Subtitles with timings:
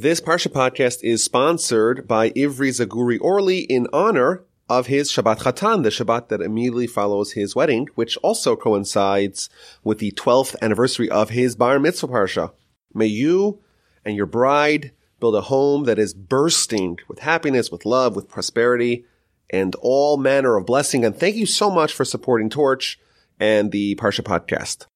[0.00, 5.82] This Parsha podcast is sponsored by Ivry Zagury Orly in honor of his Shabbat Chatan,
[5.82, 9.50] the Shabbat that immediately follows his wedding, which also coincides
[9.82, 12.52] with the 12th anniversary of his Bar Mitzvah Parsha.
[12.94, 13.58] May you
[14.04, 19.04] and your bride build a home that is bursting with happiness, with love, with prosperity,
[19.50, 21.04] and all manner of blessing.
[21.04, 23.00] And thank you so much for supporting Torch
[23.40, 24.86] and the Parsha podcast.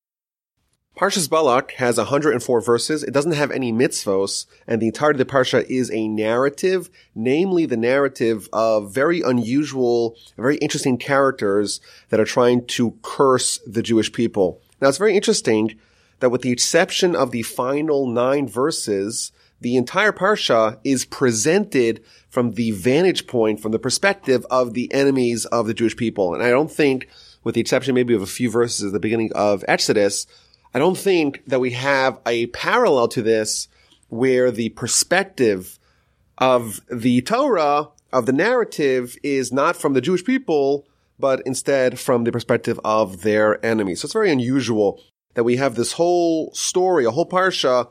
[0.96, 3.02] Parshas Balak has 104 verses.
[3.02, 7.64] It doesn't have any mitzvos, and the entirety of the parsha is a narrative, namely
[7.64, 14.12] the narrative of very unusual, very interesting characters that are trying to curse the Jewish
[14.12, 14.60] people.
[14.82, 15.78] Now it's very interesting
[16.20, 22.52] that with the exception of the final nine verses, the entire parsha is presented from
[22.52, 26.34] the vantage point, from the perspective of the enemies of the Jewish people.
[26.34, 27.08] And I don't think,
[27.44, 30.26] with the exception maybe of a few verses at the beginning of Exodus,
[30.74, 33.68] I don't think that we have a parallel to this
[34.08, 35.78] where the perspective
[36.38, 40.86] of the Torah, of the narrative, is not from the Jewish people,
[41.18, 44.00] but instead from the perspective of their enemies.
[44.00, 45.00] So it's very unusual
[45.34, 47.88] that we have this whole story, a whole parsha,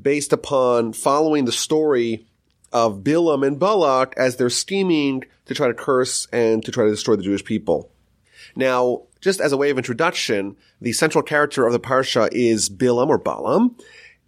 [0.00, 2.26] based upon following the story
[2.72, 6.90] of Bilam and Balak as they're scheming to try to curse and to try to
[6.90, 7.90] destroy the Jewish people.
[8.54, 13.08] Now, just as a way of introduction, the central character of the parsha is Bilam
[13.08, 13.76] or Balaam,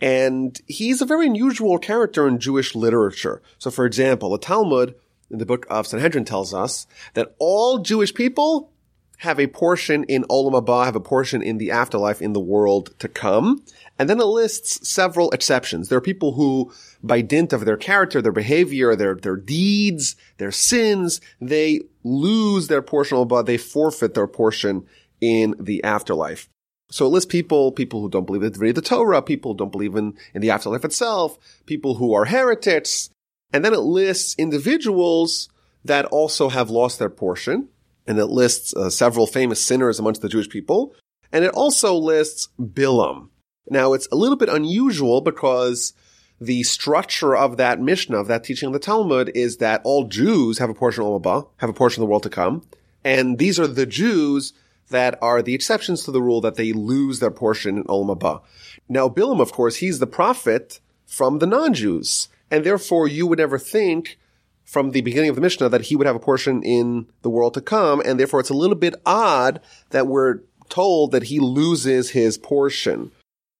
[0.01, 3.43] and he's a very unusual character in Jewish literature.
[3.59, 4.95] So, for example, the Talmud
[5.31, 8.71] in the book of Sanhedrin tells us that all Jewish people
[9.19, 12.99] have a portion in Olam Haba, have a portion in the afterlife in the world
[12.99, 13.63] to come.
[13.99, 15.89] And then it lists several exceptions.
[15.89, 20.51] There are people who, by dint of their character, their behavior, their, their deeds, their
[20.51, 24.87] sins, they lose their portion Haba, they forfeit their portion
[25.21, 26.49] in the afterlife.
[26.91, 29.95] So it lists people, people who don't believe in the Torah, people who don't believe
[29.95, 33.11] in, in the afterlife itself, people who are heretics.
[33.53, 35.49] And then it lists individuals
[35.85, 37.69] that also have lost their portion
[38.07, 40.95] and it lists uh, several famous sinners amongst the Jewish people.
[41.33, 43.29] And it also lists Bilam.
[43.69, 45.93] Now it's a little bit unusual because
[46.41, 50.59] the structure of that Mishnah, of that teaching of the Talmud, is that all Jews
[50.59, 52.63] have a portion of Olam have a portion of the world to come.
[53.05, 54.53] And these are the Jews
[54.89, 58.43] that are the exceptions to the rule that they lose their portion in Olam Haba.
[58.89, 62.29] Now Bilam, of course, he's the prophet from the non-Jews.
[62.51, 64.19] And therefore you would never think
[64.65, 67.55] from the beginning of the Mishnah that he would have a portion in the world
[67.55, 72.11] to come, and therefore it's a little bit odd that we're told that he loses
[72.11, 73.11] his portion.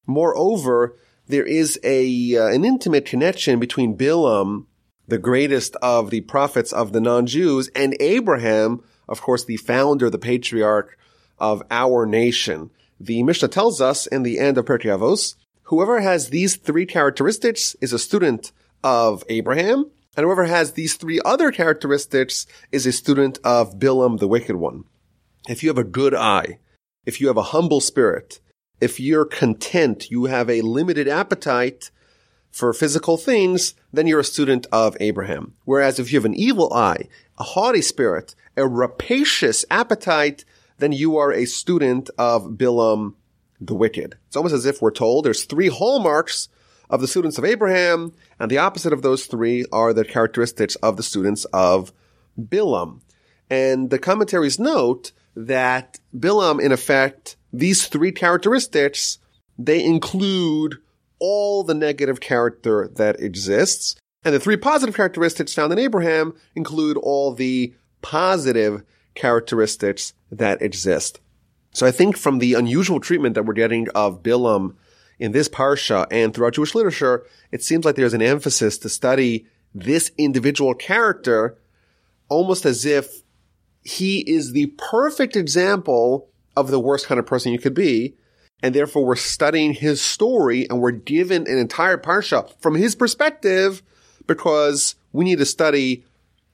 [0.07, 0.95] Moreover,
[1.31, 4.67] there is a uh, an intimate connection between Bilam,
[5.07, 10.19] the greatest of the prophets of the non-Jews, and Abraham, of course, the founder, the
[10.19, 10.99] patriarch
[11.39, 12.71] of our nation.
[12.99, 17.75] The Mishnah tells us in the end of Pirkei Avos, whoever has these three characteristics
[17.81, 18.53] is a student
[18.85, 24.29] of Abraham, and whoever has these three other characteristics is a student of Bilam, the
[24.29, 24.85] wicked one.
[25.49, 26.59] If you have a good eye,
[27.07, 28.41] if you have a humble spirit,
[28.81, 31.91] if you're content, you have a limited appetite
[32.51, 35.55] for physical things, then you're a student of Abraham.
[35.65, 37.09] Whereas if you have an evil eye,
[37.39, 40.45] a haughty spirit, a rapacious appetite,
[40.79, 43.15] then you are a student of Bilam,
[43.61, 44.17] the wicked.
[44.27, 46.49] It's almost as if we're told there's three hallmarks
[46.89, 50.97] of the students of Abraham, and the opposite of those three are the characteristics of
[50.97, 51.93] the students of
[52.39, 53.01] Bilam.
[53.49, 59.19] And the commentaries note that Bilam, in effect, these three characteristics,
[59.59, 60.77] they include
[61.19, 63.97] all the negative character that exists.
[64.25, 68.83] And the three positive characteristics found in Abraham include all the positive
[69.15, 71.21] characteristics that exist.
[71.73, 74.75] So I think from the unusual treatment that we're getting of Bilam
[75.19, 79.47] in this parsha and throughout Jewish literature, it seems like there's an emphasis to study
[79.75, 81.59] this individual character
[82.29, 83.23] almost as if
[83.83, 86.29] he is the perfect example
[86.61, 88.15] of the worst kind of person you could be.
[88.63, 93.83] And therefore we're studying his story and we're given an entire parsha from his perspective
[94.27, 96.05] because we need to study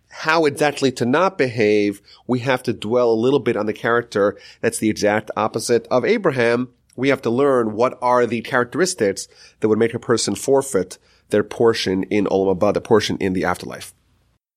[0.08, 2.00] how exactly to not behave.
[2.26, 6.04] We have to dwell a little bit on the character that's the exact opposite of
[6.04, 9.28] Abraham we have to learn what are the characteristics
[9.60, 10.98] that would make a person forfeit
[11.28, 13.94] their portion in Olam Haba, the portion in the afterlife.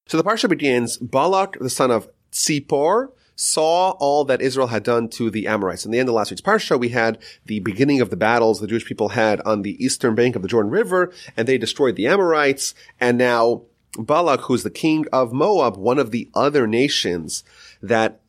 [0.08, 3.10] So the parsha begins, Balak, the son of Tzipor,
[3.40, 5.86] saw all that Israel had done to the Amorites.
[5.86, 8.68] In the end of last week's parsha, we had the beginning of the battles the
[8.68, 12.06] Jewish people had on the eastern bank of the Jordan River, and they destroyed the
[12.06, 13.62] Amorites, and now
[13.98, 17.46] Balak, who's the king of Moab, one of the other nations
[17.82, 18.20] that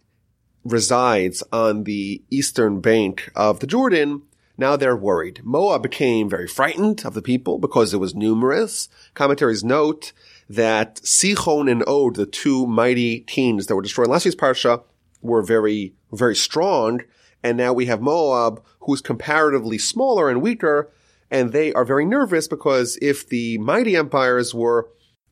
[0.64, 4.22] resides on the eastern bank of the Jordan
[4.60, 5.40] Now they're worried.
[5.42, 8.90] Moab became very frightened of the people because it was numerous.
[9.14, 10.12] Commentaries note
[10.50, 14.82] that Sichon and Og, the two mighty teams that were destroyed last year's parsha,
[15.20, 17.02] were very, very strong.
[17.42, 20.90] And now we have Moab, who's comparatively smaller and weaker,
[21.30, 24.88] and they are very nervous because if the mighty empires were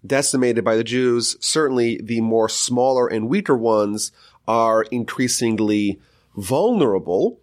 [0.06, 4.12] decimated by the Jews, certainly the more smaller and weaker ones
[4.46, 6.00] are increasingly
[6.36, 7.40] vulnerable,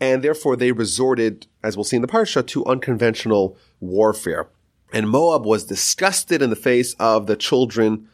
[0.00, 4.48] and therefore they resorted, as we'll see in the parsha, to unconventional warfare.
[4.92, 8.08] And Moab was disgusted in the face of the children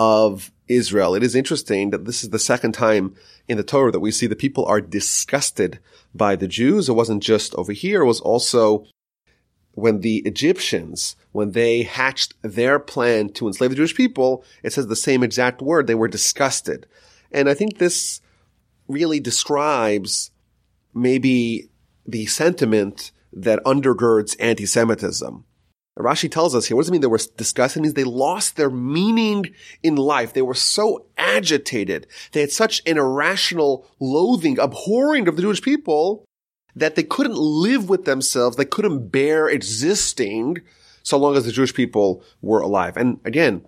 [0.00, 1.14] of Israel.
[1.14, 3.14] It is interesting that this is the second time
[3.48, 5.78] in the Torah that we see the people are disgusted
[6.14, 6.88] by the Jews.
[6.88, 8.00] It wasn't just over here.
[8.00, 8.86] It was also
[9.72, 14.86] when the Egyptians, when they hatched their plan to enslave the Jewish people, it says
[14.86, 15.86] the same exact word.
[15.86, 16.86] They were disgusted.
[17.30, 18.22] And I think this
[18.88, 20.30] really describes
[20.94, 21.68] maybe
[22.06, 25.44] the sentiment that undergirds anti-Semitism.
[25.98, 27.80] Rashi tells us here, what does it mean they were disgusted?
[27.80, 29.46] It means they lost their meaning
[29.82, 30.32] in life.
[30.32, 32.06] They were so agitated.
[32.32, 36.24] They had such an irrational loathing, abhorring of the Jewish people
[36.76, 38.56] that they couldn't live with themselves.
[38.56, 40.58] They couldn't bear existing
[41.02, 42.96] so long as the Jewish people were alive.
[42.96, 43.66] And again,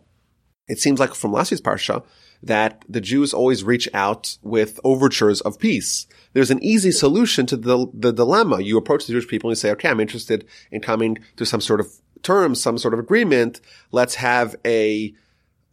[0.68, 2.04] it seems like from last week's parsha
[2.42, 6.06] that the Jews always reach out with overtures of peace.
[6.32, 8.60] There's an easy solution to the, the dilemma.
[8.60, 11.60] You approach the Jewish people and you say, okay, I'm interested in coming to some
[11.60, 11.92] sort of
[12.22, 13.60] terms, some sort of agreement.
[13.90, 15.14] Let's have a,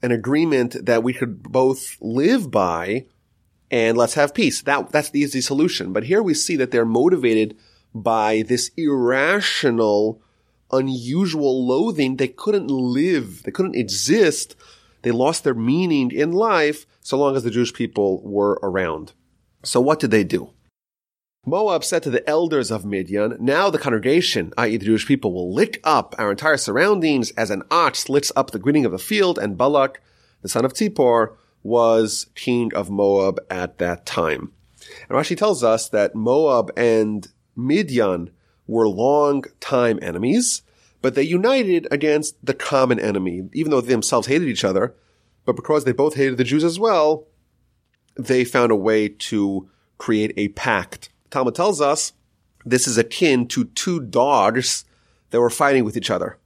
[0.02, 3.06] an agreement that we could both live by
[3.72, 4.62] and let's have peace.
[4.64, 5.94] That, that's the easy solution.
[5.94, 7.58] But here we see that they're motivated
[7.94, 10.22] by this irrational,
[10.72, 12.16] unusual loathing.
[12.16, 13.44] They couldn't live.
[13.44, 14.56] They couldn't exist.
[15.02, 19.14] They lost their meaning in life so long as the Jewish people were around.
[19.64, 20.52] So what did they do?
[21.50, 24.78] Moab said to the elders of Midian, now the congregation, i.e.
[24.78, 28.60] the Jewish people, will lick up our entire surroundings as an ox licks up the
[28.60, 30.00] greening of the field, and Balak,
[30.44, 34.52] the son of Tzipor, was king of Moab at that time.
[35.10, 38.30] And Rashi tells us that Moab and Midian
[38.68, 40.62] were long time enemies,
[41.02, 44.96] but they united against the common enemy, even though they themselves hated each other.
[45.46, 47.26] But because they both hated the Jews as well,
[48.16, 49.68] they found a way to
[49.98, 51.09] create a pact.
[51.30, 52.14] Talmud tells us
[52.66, 54.86] this is akin to two dogs
[55.30, 56.38] that were fighting with each other.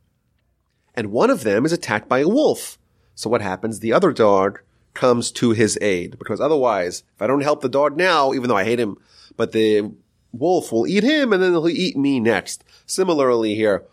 [0.96, 2.78] And one of them is attacked by a wolf.
[3.16, 3.80] So what happens?
[3.80, 4.60] The other dog
[4.94, 8.58] comes to his aid because otherwise, if I don't help the dog now, even though
[8.58, 8.98] I hate him,
[9.36, 9.92] but the
[10.32, 12.64] wolf will eat him and then he'll eat me next.
[12.86, 13.84] Similarly here,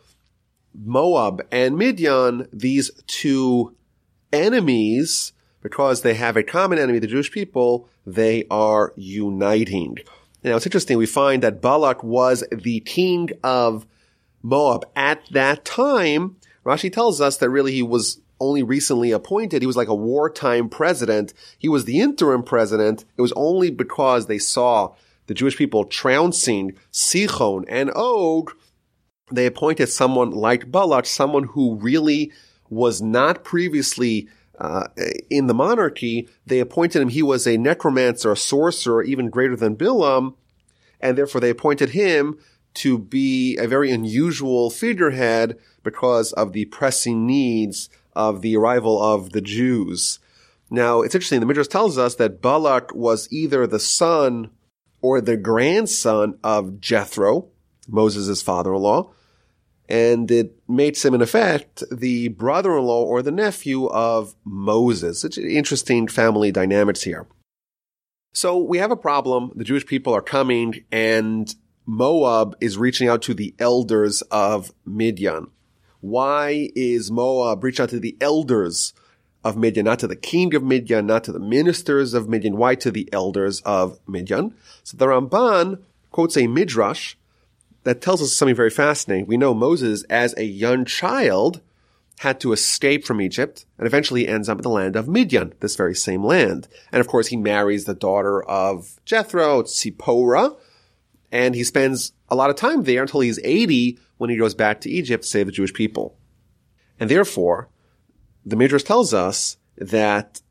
[0.74, 3.74] Moab and Midian, these two
[4.32, 5.32] enemies,
[5.62, 9.98] because they have a common enemy, the Jewish people, they are uniting.
[10.42, 13.86] Now it's interesting, we find that Balak was the king of
[14.42, 16.36] Moab at that time.
[16.64, 19.62] Rashi tells us that really he was only recently appointed.
[19.62, 21.34] He was like a wartime president.
[21.58, 23.04] He was the interim president.
[23.16, 24.94] It was only because they saw
[25.26, 28.50] the Jewish people trouncing Sichon and Og,
[29.30, 32.32] they appointed someone like Balak, someone who really
[32.68, 34.28] was not previously
[34.60, 34.88] uh,
[35.30, 36.28] in the monarchy.
[36.46, 37.08] They appointed him.
[37.08, 40.34] He was a necromancer, a sorcerer, even greater than Bilam,
[41.00, 42.38] and therefore they appointed him
[42.74, 49.30] to be a very unusual figurehead because of the pressing needs of the arrival of
[49.30, 50.18] the Jews.
[50.70, 51.40] Now, it's interesting.
[51.40, 54.50] The Midrash tells us that Balak was either the son
[55.00, 57.48] or the grandson of Jethro,
[57.88, 59.12] Moses' father-in-law,
[59.88, 65.24] and it makes him, in effect, the brother-in-law or the nephew of Moses.
[65.24, 67.26] It's interesting family dynamics here.
[68.32, 69.52] So we have a problem.
[69.56, 71.52] The Jewish people are coming and
[71.84, 75.48] Moab is reaching out to the elders of Midian.
[76.00, 78.94] Why is Moab reaching out to the elders
[79.42, 82.56] of Midian, not to the king of Midian, not to the ministers of Midian?
[82.56, 84.54] Why to the elders of Midian?
[84.84, 87.16] So the Ramban quotes a midrash
[87.84, 89.26] that tells us something very fascinating.
[89.26, 91.60] We know Moses, as a young child,
[92.20, 95.76] had to escape from Egypt and eventually ends up in the land of Midian, this
[95.76, 96.68] very same land.
[96.92, 100.56] And of course, he marries the daughter of Jethro, Tzipporah,
[101.32, 104.82] and he spends a lot of time there until he's 80 when he goes back
[104.82, 106.16] to Egypt to save the Jewish people.
[106.98, 107.70] And therefore,
[108.44, 110.42] the Midrash tells us that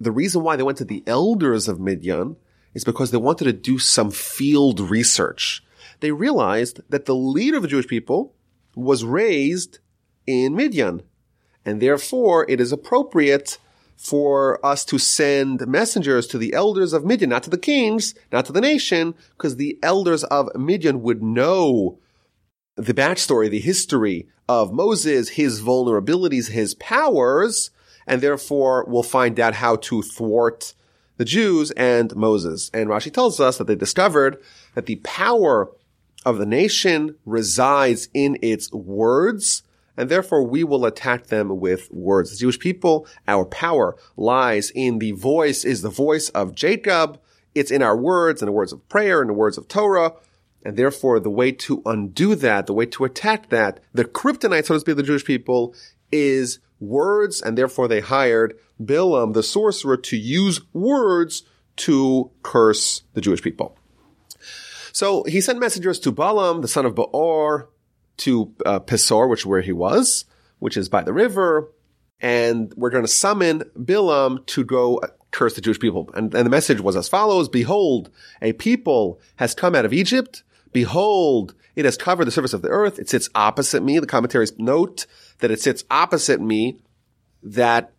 [0.00, 2.36] the reason why they went to the elders of Midian
[2.74, 5.63] is because they wanted to do some field research.
[6.00, 8.34] They realized that the leader of the Jewish people
[8.74, 9.78] was raised
[10.26, 11.02] in Midian.
[11.64, 13.58] And therefore, it is appropriate
[13.96, 18.44] for us to send messengers to the elders of Midian, not to the kings, not
[18.46, 21.98] to the nation, because the elders of Midian would know
[22.76, 27.70] the backstory, the history of Moses, his vulnerabilities, his powers,
[28.06, 30.74] and therefore will find out how to thwart
[31.16, 32.70] the Jews and Moses.
[32.74, 34.42] And Rashi tells us that they discovered
[34.74, 35.70] that the power
[36.24, 39.62] of the nation resides in its words,
[39.96, 42.30] and therefore we will attack them with words.
[42.30, 47.20] The Jewish people, our power lies in the voice, is the voice of Jacob.
[47.54, 50.14] It's in our words, and the words of prayer, and the words of Torah.
[50.64, 54.74] And therefore, the way to undo that, the way to attack that, the kryptonite, so
[54.74, 55.74] to speak, of the Jewish people
[56.10, 61.42] is words, and therefore they hired Bilam, the sorcerer, to use words
[61.76, 63.76] to curse the Jewish people.
[64.94, 67.68] So he sent messengers to Balaam, the son of Beor,
[68.18, 70.24] to uh, Pesor, which is where he was,
[70.60, 71.72] which is by the river,
[72.20, 75.00] and we're going to summon Bilam to go
[75.32, 76.10] curse the Jewish people.
[76.14, 78.08] And, and the message was as follows, Behold,
[78.40, 80.44] a people has come out of Egypt.
[80.72, 83.00] Behold, it has covered the surface of the earth.
[83.00, 83.98] It sits opposite me.
[83.98, 85.06] The commentaries note
[85.40, 86.78] that it sits opposite me,
[87.42, 87.92] that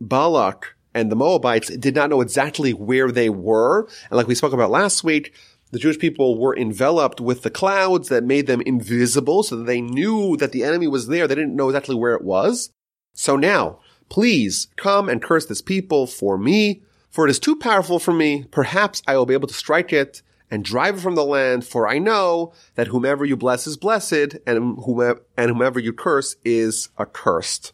[0.00, 3.88] Balak and the Moabites did not know exactly where they were.
[4.10, 5.32] And like we spoke about last week,
[5.70, 9.80] the Jewish people were enveloped with the clouds that made them invisible so that they
[9.80, 11.28] knew that the enemy was there.
[11.28, 12.70] They didn't know exactly where it was.
[13.14, 17.98] So now, please come and curse this people for me, for it is too powerful
[17.98, 18.44] for me.
[18.50, 21.86] Perhaps I will be able to strike it and drive it from the land, for
[21.88, 26.88] I know that whomever you bless is blessed, and whomever, and whomever you curse is
[26.98, 27.72] accursed.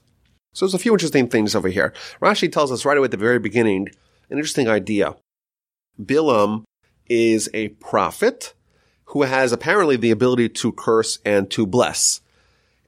[0.53, 1.95] So there's a few interesting things over here.
[2.21, 3.89] Rashi tells us right away at the very beginning
[4.29, 5.17] an interesting idea.
[5.99, 6.65] Bilam
[7.09, 8.55] is a prophet
[9.07, 12.21] who has apparently the ability to curse and to bless.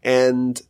[0.03, 0.61] And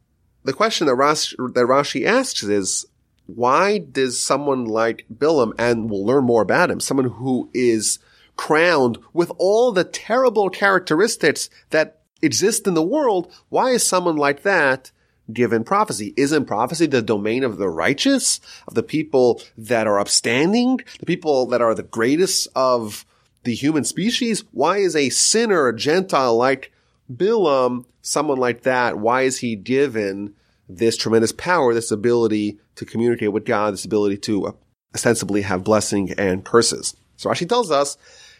[0.45, 2.87] the question that Rashi, that Rashi asks is,
[3.26, 7.99] why does someone like Bilam, and we'll learn more about him, someone who is
[8.37, 14.43] crowned with all the terrible characteristics that exist in the world, why is someone like
[14.43, 14.90] that
[15.31, 16.14] given prophecy?
[16.17, 21.47] Isn't prophecy the domain of the righteous, of the people that are upstanding, the people
[21.47, 23.05] that are the greatest of
[23.45, 24.45] the human species?
[24.52, 26.73] Why is a sinner, a Gentile like
[27.12, 30.35] Bilam, someone like that, why is he given
[30.68, 34.57] this tremendous power, this ability to communicate with God, this ability to
[34.95, 36.97] ostensibly have blessing and curses?
[37.16, 37.97] So Rashi tells us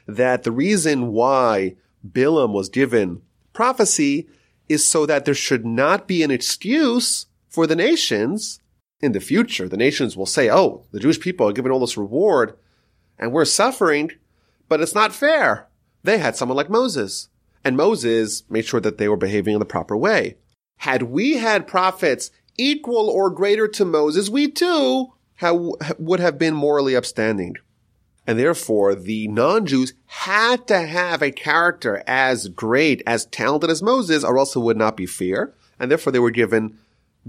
[0.07, 1.76] that the reason why
[2.07, 4.28] Bilam was given prophecy
[4.69, 8.61] is so that there should not be an excuse for the nations
[9.00, 9.69] in the future.
[9.69, 12.57] The nations will say, oh, the Jewish people are given all this reward
[13.19, 14.12] and we're suffering.
[14.69, 15.69] But it's not fair.
[16.03, 17.29] They had someone like Moses.
[17.65, 20.37] And Moses made sure that they were behaving in the proper way.
[20.79, 25.57] Had we had prophets equal or greater to Moses, we too have,
[25.99, 27.57] would have been morally upstanding.
[28.27, 34.23] And therefore, the non-Jews had to have a character as great, as talented as Moses,
[34.23, 35.55] or else it would not be fair.
[35.81, 36.79] And therefore, they were given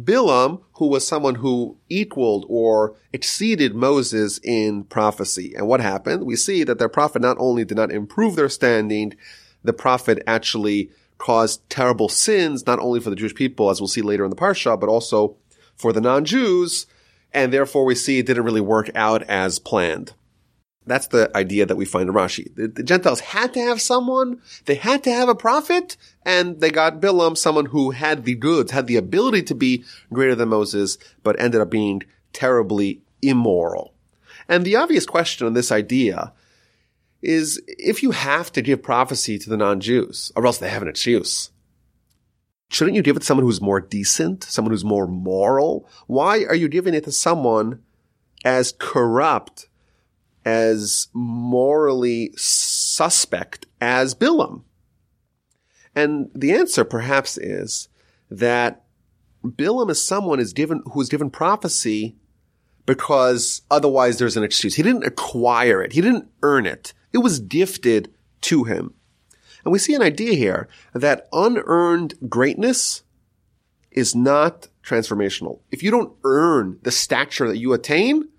[0.03, 5.53] Bilam, who was someone who equaled or exceeded Moses in prophecy.
[5.55, 6.25] And what happened?
[6.25, 9.15] We see that their prophet not only did not improve their standing,
[9.63, 14.01] the prophet actually caused terrible sins, not only for the Jewish people, as we'll see
[14.01, 15.35] later in the Parsha, but also
[15.75, 16.85] for the non-Jews.
[17.33, 20.13] And therefore we see it didn't really work out as planned.
[20.89, 22.53] That's the idea that we find in Rashi.
[22.55, 26.71] The, the, Gentiles had to have someone, they had to have a prophet, and they
[26.71, 30.97] got Bilam, someone who had the goods, had the ability to be greater than Moses,
[31.21, 32.01] but ended up being
[32.33, 33.93] terribly immoral.
[34.47, 36.33] And the obvious question on this idea
[37.21, 40.87] is if you have to give prophecy to the non-Jews, or else they have an
[40.87, 41.51] excuse,
[42.71, 45.87] shouldn't you give it to someone who's more decent, someone who's more moral?
[46.07, 47.83] Why are you giving it to someone
[48.43, 49.67] as corrupt
[50.49, 54.63] as morally suspect as Bilam?
[55.95, 57.87] And the answer perhaps is
[58.31, 58.83] that
[59.43, 62.15] Bilam is someone is given, who is given prophecy
[62.85, 64.75] because otherwise there's an excuse.
[64.75, 65.93] He didn't acquire it.
[65.93, 66.93] He didn't earn it.
[67.13, 68.93] It was gifted to him.
[69.63, 73.03] And we see an idea here that unearned greatness
[73.91, 75.59] is not transformational.
[75.71, 78.29] If you don't earn the stature that you attain,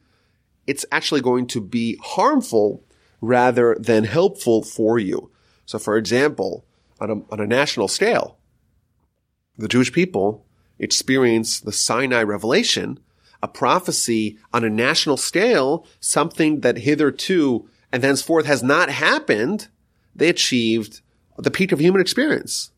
[0.71, 2.85] it's actually going to be harmful
[3.21, 5.29] rather than helpful for you.
[5.67, 6.65] So for example,
[7.01, 8.39] on a, on a national scale,
[9.59, 10.47] the Jewish people
[10.79, 13.01] experience the Sinai revelation,
[13.43, 19.67] a prophecy on a national scale, something that hitherto and thenceforth has not happened.
[20.15, 21.01] They achieved
[21.37, 22.71] the peak of human experience.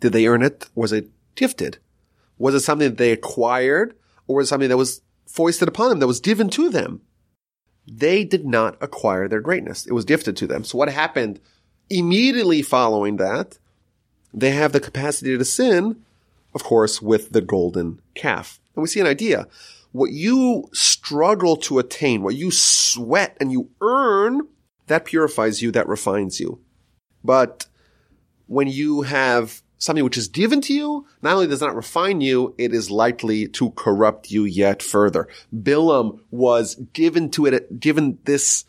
[0.00, 0.68] Did they earn it?
[0.74, 1.78] Was it gifted?
[2.38, 3.94] Was it something that they acquired
[4.26, 7.02] or was it something that was foisted upon them, that was given to them.
[7.86, 9.86] They did not acquire their greatness.
[9.86, 10.64] It was gifted to them.
[10.64, 11.40] So what happened
[11.88, 13.58] immediately following that?
[14.34, 16.02] They have the capacity to sin,
[16.54, 18.60] of course, with the golden calf.
[18.74, 19.46] And we see an idea.
[19.92, 24.48] What you struggle to attain, what you sweat and you earn,
[24.86, 26.60] that purifies you, that refines you.
[27.24, 27.66] But
[28.46, 32.54] when you have something which is given to you, not only does not refine you,
[32.58, 35.28] it is likely to corrupt you yet further.
[35.54, 38.64] Bilam was given to it, given this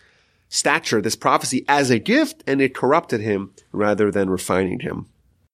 [0.47, 5.07] stature, this prophecy as a gift, and it corrupted him rather than refining him.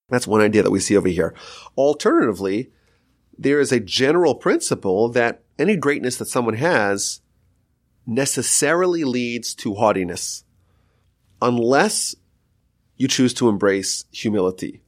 [0.09, 1.33] That's one idea that we see over here.
[1.77, 2.69] Alternatively,
[3.37, 7.21] there is a general principle that any greatness that someone has
[8.05, 10.43] necessarily leads to haughtiness
[11.41, 12.15] unless
[12.97, 14.81] you choose to embrace humility.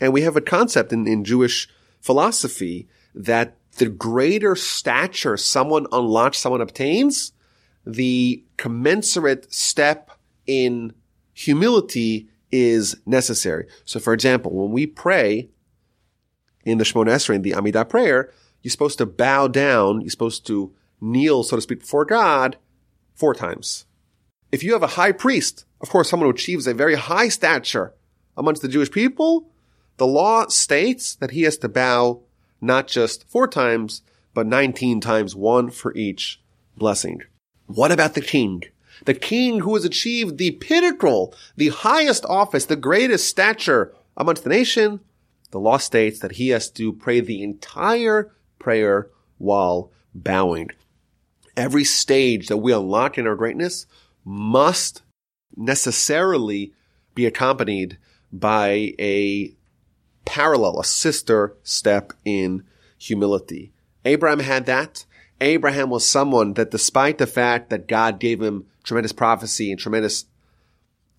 [0.00, 1.68] And we have a concept in, in Jewish
[2.00, 7.32] philosophy that the greater stature someone unlocks, someone obtains,
[7.86, 10.10] the commensurate step
[10.46, 10.92] in
[11.32, 13.66] humility is necessary.
[13.84, 15.50] So for example, when we pray
[16.64, 20.46] in the Shemona Esrei, in the Amidah prayer, you're supposed to bow down, you're supposed
[20.48, 22.56] to kneel, so to speak, before God
[23.14, 23.86] four times.
[24.52, 27.94] If you have a high priest, of course, someone who achieves a very high stature
[28.36, 29.50] amongst the Jewish people,
[30.00, 32.22] the law states that he has to bow
[32.58, 34.00] not just four times,
[34.32, 36.40] but 19 times, one for each
[36.74, 37.20] blessing.
[37.66, 38.62] What about the king?
[39.04, 44.48] The king who has achieved the pinnacle, the highest office, the greatest stature amongst the
[44.48, 45.00] nation,
[45.50, 50.70] the law states that he has to pray the entire prayer while bowing.
[51.58, 53.84] Every stage that we unlock in our greatness
[54.24, 55.02] must
[55.54, 56.72] necessarily
[57.14, 57.98] be accompanied
[58.32, 59.54] by a
[60.24, 62.64] parallel, a sister step in
[62.98, 63.72] humility.
[64.04, 65.04] Abraham had that.
[65.40, 70.26] Abraham was someone that despite the fact that God gave him tremendous prophecy and tremendous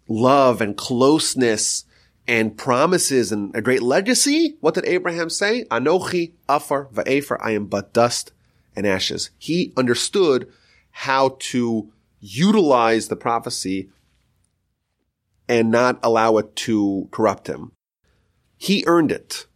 [0.07, 1.85] love and closeness
[2.27, 5.65] and promises and a great legacy, what did Abraham say?
[5.65, 8.31] Anochi afar va'efer, I am but dust
[8.75, 9.31] and ashes.
[9.37, 10.51] He understood
[10.91, 13.89] how to utilize the prophecy
[15.49, 17.71] and not allow it to corrupt him.
[18.61, 19.47] He earned it.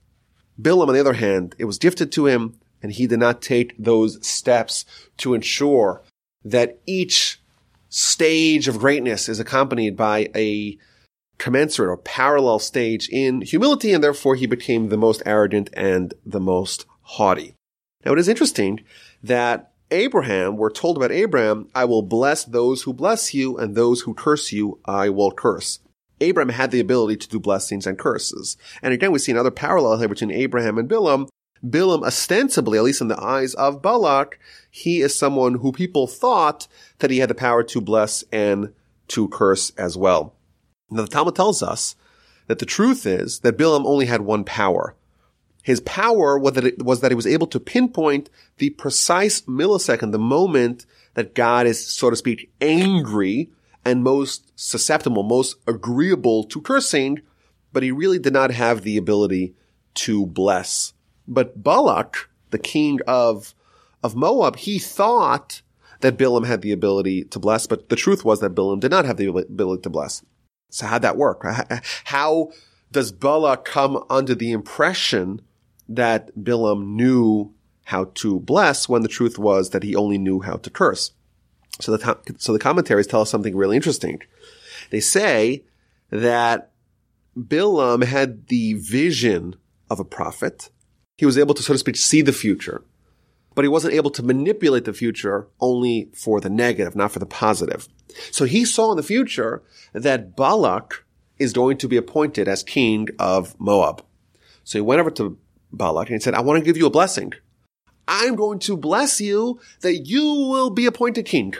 [0.59, 3.75] Bilam, on the other hand, it was gifted to him and he did not take
[3.77, 4.83] those steps
[5.17, 6.01] to ensure
[6.43, 7.39] that each
[7.87, 10.79] stage of greatness is accompanied by a
[11.37, 16.39] commensurate or parallel stage in humility and therefore he became the most arrogant and the
[16.39, 17.53] most haughty.
[18.03, 18.83] Now it is interesting
[19.21, 24.01] that Abraham, we're told about Abraham, I will bless those who bless you and those
[24.01, 25.77] who curse you, I will curse.
[26.21, 28.57] Abraham had the ability to do blessings and curses.
[28.81, 31.27] And again, we see another parallel here between Abraham and Bilam.
[31.65, 36.67] Bilam, ostensibly, at least in the eyes of Balak, he is someone who people thought
[36.99, 38.73] that he had the power to bless and
[39.09, 40.35] to curse as well.
[40.89, 41.95] Now, the Talmud tells us
[42.47, 44.95] that the truth is that Bilam only had one power,
[45.65, 50.11] his power was that, it, was that he was able to pinpoint the precise millisecond,
[50.11, 53.49] the moment that God is, so to speak, angry
[53.85, 57.21] and most susceptible, most agreeable to cursing,
[57.71, 59.53] but he really did not have the ability
[59.93, 60.93] to bless.
[61.27, 63.53] But Balak, the king of,
[64.03, 65.61] of Moab, he thought
[66.01, 69.05] that Bilam had the ability to bless, but the truth was that Bilam did not
[69.05, 70.23] have the ability to bless.
[70.69, 71.43] So how'd that work?
[72.05, 72.51] How
[72.91, 75.41] does Balak come under the impression
[75.87, 77.53] that Bilam knew
[77.85, 81.11] how to bless when the truth was that he only knew how to curse.
[81.79, 84.21] So the, so the commentaries tell us something really interesting.
[84.91, 85.63] They say
[86.09, 86.71] that
[87.37, 89.55] Bilam had the vision
[89.89, 90.69] of a prophet.
[91.17, 92.83] He was able to, so to speak, see the future,
[93.53, 97.25] but he wasn't able to manipulate the future only for the negative, not for the
[97.25, 97.87] positive.
[98.31, 101.05] So he saw in the future that Balak
[101.37, 104.03] is going to be appointed as king of Moab.
[104.63, 105.37] So he went over to
[105.71, 107.33] Balak and he said, I want to give you a blessing.
[108.07, 111.55] I'm going to bless you that you will be appointed king.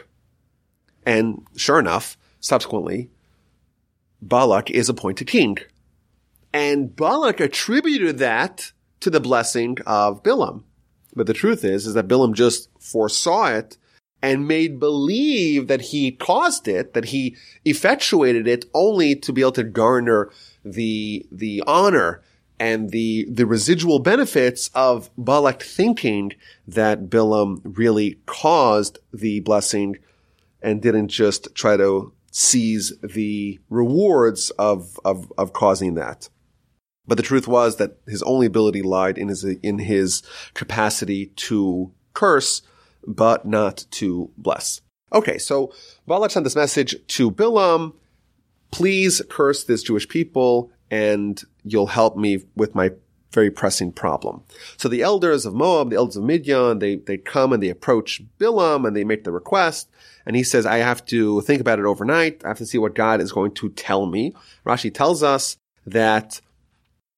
[1.05, 3.09] And sure enough, subsequently,
[4.21, 5.57] Balak is appointed king.
[6.53, 10.63] And Balak attributed that to the blessing of Bilam.
[11.15, 13.77] But the truth is, is that Bilam just foresaw it
[14.21, 19.51] and made believe that he caused it, that he effectuated it only to be able
[19.51, 20.31] to garner
[20.63, 22.23] the, the honor
[22.59, 26.33] and the, the residual benefits of Balak thinking
[26.67, 29.97] that Bilam really caused the blessing
[30.61, 36.29] and didn't just try to seize the rewards of, of, of causing that.
[37.07, 41.91] But the truth was that his only ability lied in his, in his capacity to
[42.13, 42.61] curse
[43.07, 44.81] but not to bless.
[45.13, 45.71] Okay, so
[46.07, 47.93] Balak sent this message to Bilam.
[48.71, 52.91] Please curse this Jewish people and you'll help me with my
[53.35, 54.41] very pressing problem.
[54.77, 58.23] So the elders of Moab, the elders of Midian, they, they come and they approach
[58.39, 59.89] Bilam and they make the request.
[60.25, 62.43] And he says, I have to think about it overnight.
[62.43, 64.33] I have to see what God is going to tell me.
[64.65, 66.41] Rashi tells us that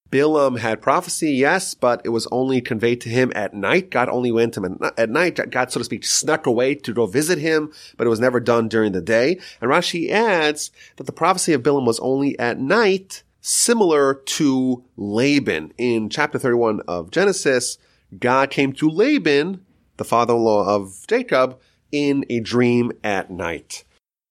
[0.10, 3.89] Bilam had prophecy, yes, but it was only conveyed to him at night.
[3.89, 5.39] God only went to him at night.
[5.51, 8.67] God, so to speak, snuck away to go visit him, but it was never done
[8.67, 9.39] during the day.
[9.62, 15.72] And Rashi adds that the prophecy of Bilam was only at night, similar to Laban.
[15.78, 17.78] In chapter 31 of Genesis,
[18.20, 21.58] God came to Laban, the father-in-law of Jacob,
[21.92, 23.86] in a dream at night.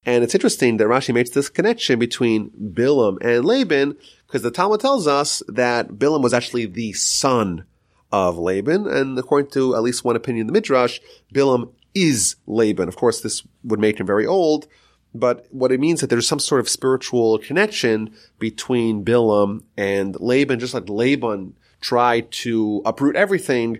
[0.04, 4.80] And it's interesting that Rashi makes this connection between Bilam and Laban because the Talmud
[4.80, 7.64] tells us that Bilam was actually the son
[8.12, 8.86] of Laban.
[8.86, 11.00] And according to at least one opinion in the Midrash,
[11.34, 12.86] Bilam is Laban.
[12.86, 14.68] Of course, this would make him very old,
[15.14, 20.58] but what it means that there's some sort of spiritual connection between Bilam and Laban,
[20.58, 23.78] just like Laban tried to uproot everything.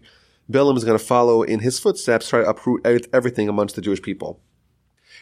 [0.50, 4.02] Bilam is going to follow in his footsteps, try to uproot everything amongst the Jewish
[4.02, 4.40] people.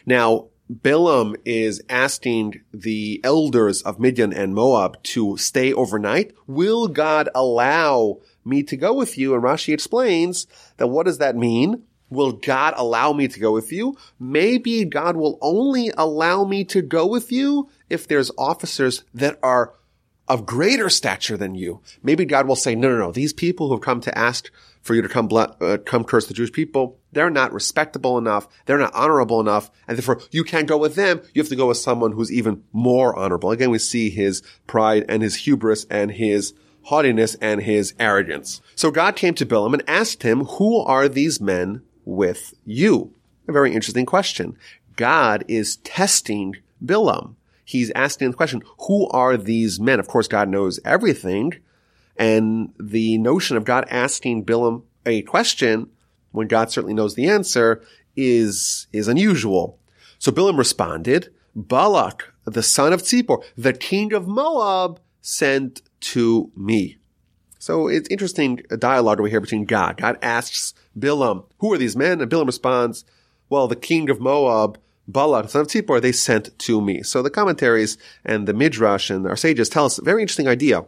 [0.05, 6.33] Now, Bilam is asking the elders of Midian and Moab to stay overnight.
[6.47, 9.35] Will God allow me to go with you?
[9.35, 11.83] And Rashi explains that what does that mean?
[12.09, 13.97] Will God allow me to go with you?
[14.19, 19.73] Maybe God will only allow me to go with you if there's officers that are
[20.27, 21.81] of greater stature than you.
[22.01, 23.11] Maybe God will say, no, no, no.
[23.11, 24.49] These people who have come to ask
[24.81, 26.99] for you to come uh, come curse the Jewish people.
[27.11, 28.47] They're not respectable enough.
[28.65, 29.71] They're not honorable enough.
[29.87, 31.21] And therefore you can't go with them.
[31.33, 33.51] You have to go with someone who's even more honorable.
[33.51, 38.61] Again, we see his pride and his hubris and his haughtiness and his arrogance.
[38.75, 43.13] So God came to Bilam and asked him, who are these men with you?
[43.47, 44.57] A very interesting question.
[44.95, 47.35] God is testing Bilam.
[47.63, 49.99] He's asking the question, who are these men?
[49.99, 51.55] Of course, God knows everything.
[52.15, 55.89] And the notion of God asking Bilam a question
[56.31, 57.83] when God certainly knows the answer
[58.15, 59.79] is, is unusual.
[60.19, 66.97] So Bilam responded, Balak, the son of Tzipor, the king of Moab, sent to me.
[67.65, 69.97] So it's interesting dialogue we hear between God.
[69.97, 72.21] God asks Bilam, who are these men?
[72.21, 73.05] And Bilam responds,
[73.49, 77.01] well, the king of Moab, Balak, son of Tzipor, they sent to me.
[77.01, 80.85] So the commentaries and the Midrash and our sages tell us a very interesting idea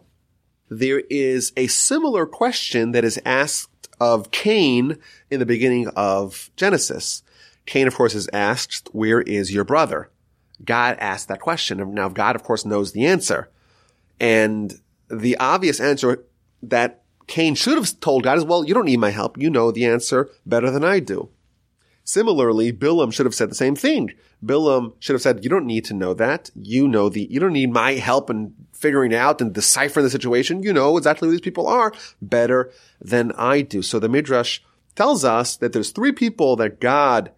[0.69, 4.99] there is a similar question that is asked of Cain
[5.31, 7.23] in the beginning of Genesis.
[7.65, 10.11] Cain, of course, is asked, where is your brother?
[10.63, 11.95] God asked that question.
[11.95, 13.49] Now, God, of course, knows the answer.
[14.19, 16.23] And the obvious answer
[16.61, 19.37] that Cain should have told God is, well, you don't need my help.
[19.37, 21.29] You know the answer better than I do.
[22.03, 24.13] Similarly, Bilam should have said the same thing.
[24.43, 26.49] Bilam should have said, you don't need to know that.
[26.55, 30.63] You know the, you don't need my help in figuring out and deciphering the situation.
[30.63, 31.91] You know exactly who these people are
[32.21, 33.81] better than I do.
[33.81, 34.59] So the Midrash
[34.95, 37.31] tells us that there's three people that God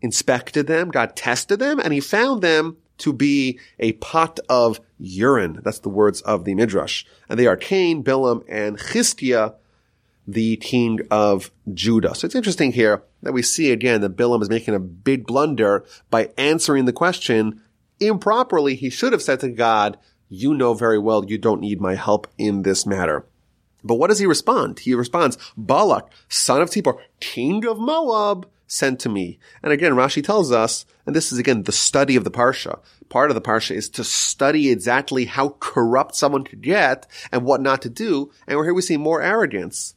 [0.00, 5.60] inspected them, God tested them, and he found them to be a pot of urine.
[5.62, 7.04] That's the words of the Midrash.
[7.28, 9.54] And they are Cain, Bilam, and Chiskia,
[10.26, 12.14] the king of Judah.
[12.14, 15.84] So it's interesting here that we see again that Bilam is making a big blunder
[16.10, 17.62] by answering the question
[17.98, 18.74] improperly.
[18.74, 22.26] He should have said to God, you know very well you don't need my help
[22.36, 23.24] in this matter.
[23.82, 24.80] But what does he respond?
[24.80, 29.38] He responds, Balak, son of Tzipor, king of Moab, sent to me.
[29.62, 32.80] And again, Rashi tells us, and this is again the study of the Parsha.
[33.08, 37.62] Part of the Parsha is to study exactly how corrupt someone could get and what
[37.62, 38.30] not to do.
[38.46, 39.94] And here we see more arrogance.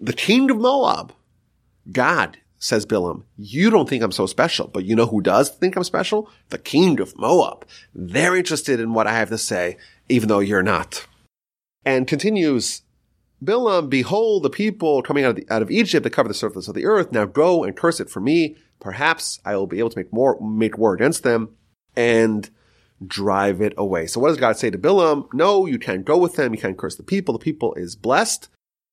[0.00, 1.12] The king of Moab,
[1.92, 5.76] God, says Bilam, you don't think I'm so special, but you know who does think
[5.76, 6.30] I'm special?
[6.48, 7.66] The king of Moab.
[7.94, 9.76] They're interested in what I have to say,
[10.08, 11.06] even though you're not.
[11.84, 12.80] And continues,
[13.42, 16.68] Bilam, behold the people coming out of, the, out of Egypt that cover the surface
[16.68, 17.12] of the earth.
[17.12, 18.56] Now go and curse it for me.
[18.80, 21.50] Perhaps I will be able to make more, make war against them
[21.96, 22.50] and
[23.06, 24.06] drive it away.
[24.06, 25.28] So what does God say to Bilam?
[25.32, 26.54] No, you can't go with them.
[26.54, 27.32] You can't curse the people.
[27.32, 28.48] The people is blessed.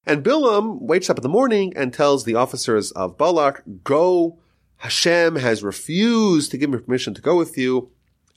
[0.05, 4.37] And Bilam wakes up in the morning and tells the officers of Balak, go,
[4.77, 7.89] Hashem has refused to give me permission to go with you.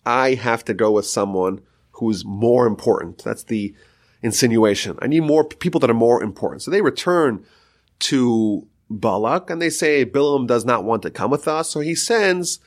[0.06, 1.60] I have to go with someone
[1.92, 3.22] who's more important.
[3.22, 3.74] That's the
[4.22, 4.98] insinuation.
[5.00, 6.62] I need more people that are more important.
[6.62, 7.44] So they return
[8.00, 11.70] to Balak and they say Bilam does not want to come with us.
[11.70, 12.60] So he sends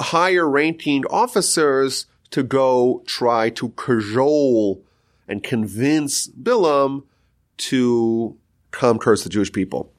[0.00, 4.84] higher ranking officers to go try to cajole
[5.28, 7.04] and convince Bilam
[7.56, 8.36] to
[8.70, 9.92] come curse the Jewish people.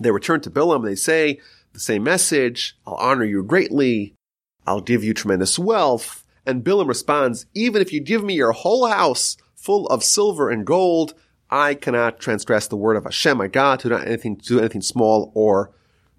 [0.00, 0.84] They return to Bilam.
[0.84, 1.40] They say
[1.72, 2.76] the same message.
[2.86, 4.14] I'll honor you greatly.
[4.66, 6.24] I'll give you tremendous wealth.
[6.44, 9.36] And Bilam responds, even if you give me your whole house
[9.68, 11.12] full of silver and gold,
[11.50, 14.80] I cannot transgress the word of Hashem, my God, to do anything, to do anything
[14.80, 15.72] small or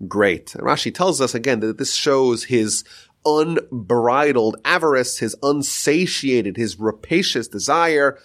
[0.07, 0.53] great.
[0.53, 2.83] And Rashi tells us again that this shows his
[3.25, 8.19] unbridled avarice, his unsatiated, his rapacious desire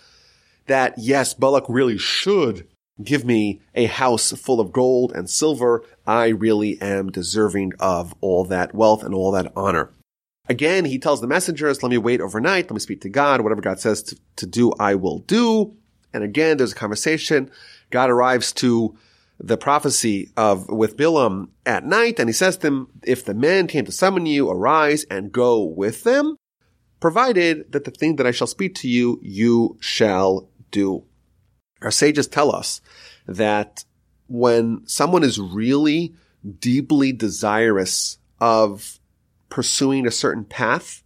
[0.67, 2.69] that yes, Balak really should
[3.03, 5.87] give me a house full of gold and silver.
[6.07, 9.91] I really am deserving of all that wealth and all that honor.
[10.49, 12.67] Again, he tells the messengers, let me wait overnight.
[12.67, 13.41] Let me speak to God.
[13.41, 15.75] Whatever God says to, to do, I will do.
[16.13, 17.51] And again, there's a conversation.
[17.91, 18.97] God arrives to
[19.41, 23.67] the prophecy of with Bilam at night, and he says to them, if the men
[23.67, 26.37] came to summon you, arise and go with them,
[27.01, 31.05] provided that the thing that I shall speak to you, you shall do.
[31.83, 32.81] Our sages tell us
[33.27, 33.85] that
[34.29, 36.15] when someone is really
[36.61, 39.01] deeply desirous of
[39.55, 41.05] pursuing a certain path,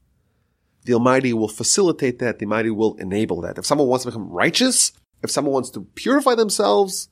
[0.86, 2.38] the Almighty will facilitate that.
[2.38, 3.58] The Almighty will enable that.
[3.58, 7.10] If someone wants to become righteous, if someone wants to purify themselves,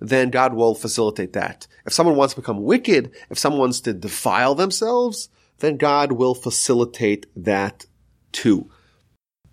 [0.00, 1.66] then God will facilitate that.
[1.84, 6.34] If someone wants to become wicked, if someone wants to defile themselves, then God will
[6.34, 7.84] facilitate that
[8.32, 8.70] too.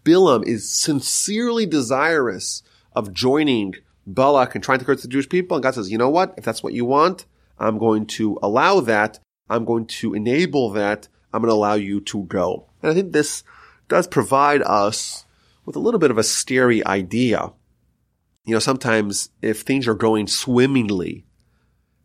[0.05, 3.73] Bilam is sincerely desirous of joining
[4.07, 5.57] Balak and trying to curse the Jewish people.
[5.57, 6.33] And God says, you know what?
[6.37, 7.25] If that's what you want,
[7.59, 9.19] I'm going to allow that.
[9.49, 11.09] I'm going to enable that.
[11.35, 12.65] I'm going to allow you to go.
[12.81, 13.43] And I think this
[13.87, 15.25] does provide us
[15.65, 17.51] with a little bit of a scary idea
[18.45, 21.25] you know, sometimes if things are going swimmingly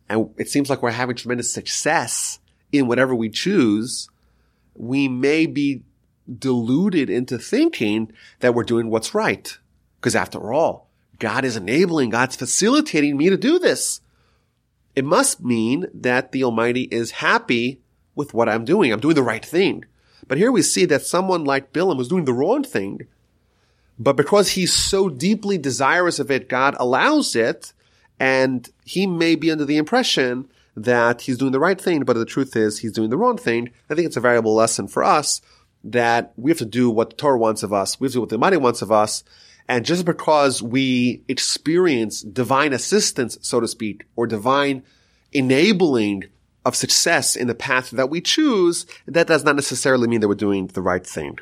[0.08, 2.40] and it seems like we're having tremendous success
[2.72, 4.08] in whatever we choose,
[4.74, 5.84] we may be
[6.38, 9.58] deluded into thinking that we're doing what's right.
[10.00, 10.88] Because after all,
[11.18, 14.00] God is enabling, God's facilitating me to do this.
[14.96, 17.82] It must mean that the Almighty is happy
[18.20, 18.92] with what I'm doing.
[18.92, 19.84] I'm doing the right thing.
[20.28, 23.08] But here we see that someone like Bilam was doing the wrong thing
[24.00, 27.74] but because he's so deeply desirous of it, God allows it.
[28.18, 32.24] And he may be under the impression that he's doing the right thing, but the
[32.24, 33.70] truth is he's doing the wrong thing.
[33.90, 35.42] I think it's a valuable lesson for us
[35.84, 38.00] that we have to do what the Torah wants of us.
[38.00, 39.22] We have to do what the Almighty wants of us.
[39.68, 44.82] And just because we experience divine assistance, so to speak, or divine
[45.32, 46.24] enabling
[46.64, 50.34] of success in the path that we choose, that does not necessarily mean that we're
[50.34, 51.38] doing the right thing.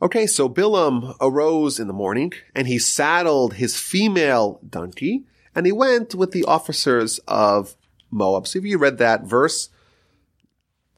[0.00, 5.22] Okay, so Bilam arose in the morning and he saddled his female donkey
[5.54, 7.76] and he went with the officers of
[8.10, 8.48] Moab.
[8.48, 9.68] So if you read that verse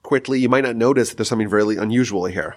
[0.02, 2.56] quickly, you might not notice that there's something very unusual here.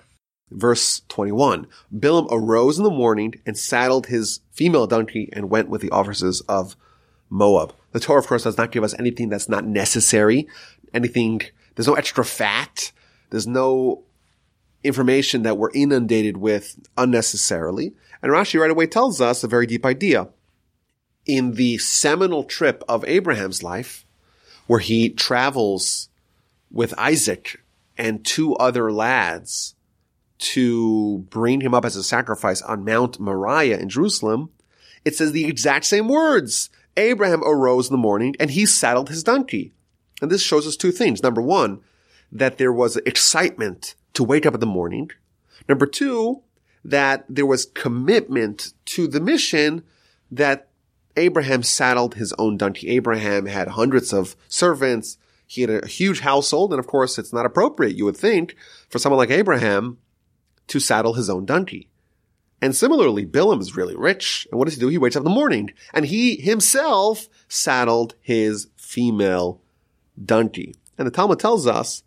[0.50, 1.68] Verse 21.
[1.94, 6.40] Bilam arose in the morning and saddled his female donkey and went with the officers
[6.42, 6.78] of
[7.30, 7.74] Moab.
[7.92, 10.48] The Torah, of course, does not give us anything that's not necessary.
[10.94, 11.42] Anything,
[11.76, 12.92] there's no extra fat.
[13.30, 14.04] There's no
[14.84, 17.94] information that we're inundated with unnecessarily.
[18.22, 20.30] And Rashi right away tells us a very deep idea.
[21.26, 24.06] In the seminal trip of Abraham's life,
[24.68, 26.10] where he travels
[26.72, 27.62] with Isaac
[27.98, 29.76] and two other lads
[30.40, 34.52] to bring him up as a sacrifice on Mount Moriah in Jerusalem,
[35.04, 36.70] it says the exact same words.
[36.98, 39.74] Abraham arose in the morning and he saddled his donkey.
[40.22, 41.24] And this shows us two things.
[41.24, 41.82] Number one,
[42.32, 45.12] that there was excitement to wake up in the morning.
[45.70, 46.42] Number two,
[46.84, 49.84] that there was commitment to the mission
[50.32, 50.70] that
[51.16, 52.90] Abraham saddled his own donkey.
[52.90, 55.18] Abraham had hundreds of servants.
[55.46, 56.72] He had a huge household.
[56.72, 58.56] And of course, it's not appropriate, you would think,
[58.90, 59.98] for someone like Abraham
[60.68, 61.90] to saddle his own donkey.
[62.62, 64.48] And similarly, Bilam is really rich.
[64.52, 64.88] And what does he do?
[64.88, 69.62] He wakes up in the morning and he himself saddled his female
[70.24, 70.76] donkey.
[70.98, 72.04] And the Talmud tells us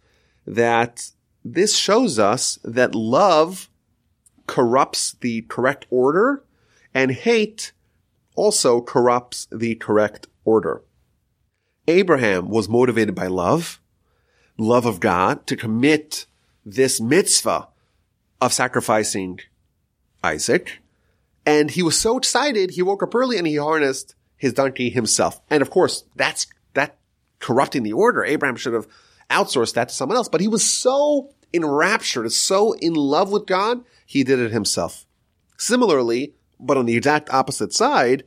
[0.47, 1.11] that
[1.45, 3.71] this shows us that love
[4.47, 6.43] corrupts the correct order
[6.93, 7.73] and hate
[8.35, 10.83] also corrupts the correct order.
[11.87, 13.81] Abraham was motivated by love,
[14.59, 16.27] love of God to commit
[16.65, 17.69] this mitzvah
[18.41, 19.41] of sacrificing
[20.23, 20.79] Isaac.
[21.47, 25.41] And he was so excited, he woke up early and he harnessed his donkey himself.
[25.51, 26.99] And of course, that's, that
[27.39, 28.25] corrupting the order.
[28.25, 28.87] Abraham should have
[29.31, 30.29] outsourced that to someone else.
[30.29, 35.07] But he was so enraptured, so in love with God, he did it himself.
[35.57, 38.25] Similarly, but on the exact opposite side,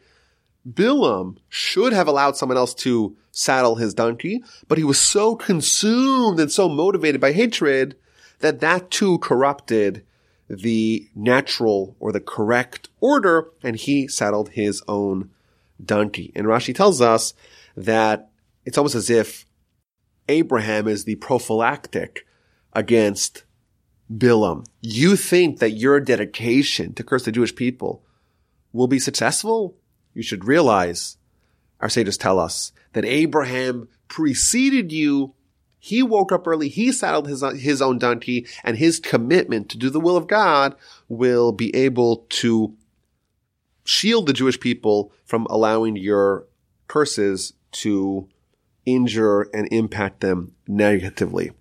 [0.69, 6.39] Bilam should have allowed someone else to saddle his donkey, but he was so consumed
[6.39, 7.95] and so motivated by hatred
[8.39, 10.05] that that too corrupted
[10.49, 15.29] the natural or the correct order, and he saddled his own
[15.83, 16.31] donkey.
[16.35, 17.33] And Rashi tells us
[17.75, 18.29] that
[18.65, 19.45] it's almost as if
[20.29, 22.25] Abraham is the prophylactic
[22.73, 23.43] against
[24.11, 24.65] Bilam.
[24.81, 28.03] You think that your dedication to curse the Jewish people
[28.71, 29.75] will be successful?
[30.13, 31.17] You should realize,
[31.79, 35.33] our sages tell us, that Abraham preceded you.
[35.85, 36.69] He woke up early.
[36.69, 40.75] He saddled his, his own donkey and his commitment to do the will of God
[41.09, 42.73] will be able to
[43.83, 46.45] shield the Jewish people from allowing your
[46.87, 48.29] curses to
[48.85, 51.51] injure and impact them negatively.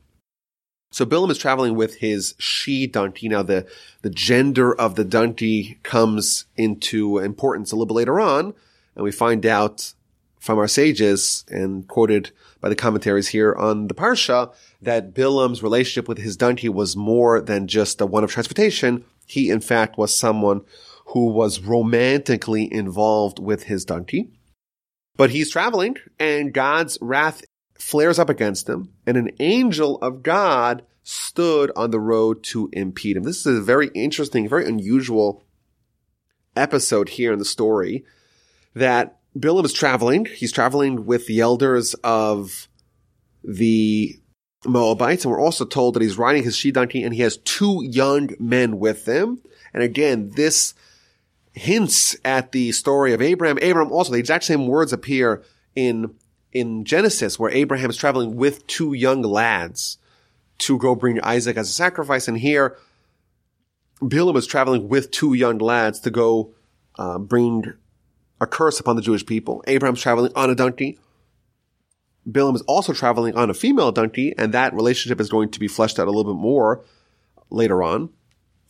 [0.92, 3.28] So Bilam is traveling with his she donkey.
[3.28, 3.66] Now the,
[4.02, 8.54] the gender of the donkey comes into importance a little bit later on,
[8.94, 9.94] and we find out
[10.38, 12.30] from our sages and quoted
[12.62, 17.40] by the commentaries here on the Parsha that Bilam's relationship with his donkey was more
[17.40, 19.04] than just a one of transportation.
[19.26, 20.62] He in fact was someone
[21.08, 24.30] who was romantically involved with his donkey.
[25.16, 27.44] But he's traveling and God's wrath
[27.78, 33.16] flares up against him and an angel of God stood on the road to impede
[33.16, 33.24] him.
[33.24, 35.44] This is a very interesting, very unusual
[36.54, 38.04] episode here in the story
[38.74, 40.26] that Bilam is traveling.
[40.26, 42.68] He's traveling with the elders of
[43.42, 44.18] the
[44.64, 45.24] Moabites.
[45.24, 48.30] And we're also told that he's riding his she donkey and he has two young
[48.38, 49.40] men with him.
[49.72, 50.74] And again, this
[51.52, 53.58] hints at the story of Abraham.
[53.60, 55.42] Abraham also, the exact same words appear
[55.74, 56.14] in,
[56.52, 59.98] in Genesis where Abraham is traveling with two young lads
[60.58, 62.28] to go bring Isaac as a sacrifice.
[62.28, 62.76] And here,
[64.00, 66.54] Bilam is traveling with two young lads to go
[66.98, 67.72] uh, bring
[68.42, 69.62] a curse upon the Jewish people.
[69.68, 70.98] Abraham's traveling on a donkey.
[72.28, 75.68] Bilam is also traveling on a female donkey, and that relationship is going to be
[75.68, 76.84] fleshed out a little bit more
[77.50, 78.10] later on.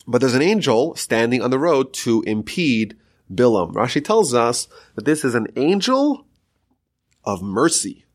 [0.07, 2.95] But there's an angel standing on the road to impede
[3.33, 3.73] Bilam.
[3.73, 6.27] Rashi tells us that this is an angel
[7.23, 8.05] of mercy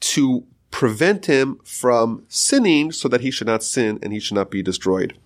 [0.00, 4.50] to prevent him from sinning so that he should not sin and he should not
[4.50, 5.16] be destroyed.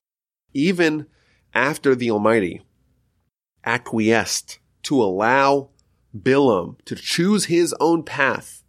[0.52, 1.06] Even
[1.54, 2.62] after the Almighty
[3.64, 5.68] acquiesced to allow
[6.16, 8.62] Bilam to choose his own path,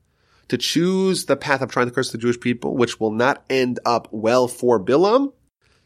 [0.47, 3.79] to choose the path of trying to curse the Jewish people, which will not end
[3.85, 5.33] up well for Bilam,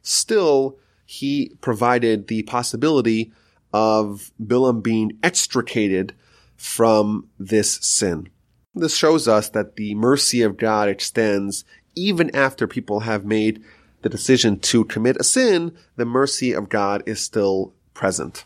[0.02, 3.34] still he provided the possibility
[3.74, 6.13] of Bilam being extricated
[6.56, 8.30] from this sin.
[8.74, 13.62] This shows us that the mercy of God extends even after people have made
[14.02, 18.46] the decision to commit a sin, the mercy of God is still present.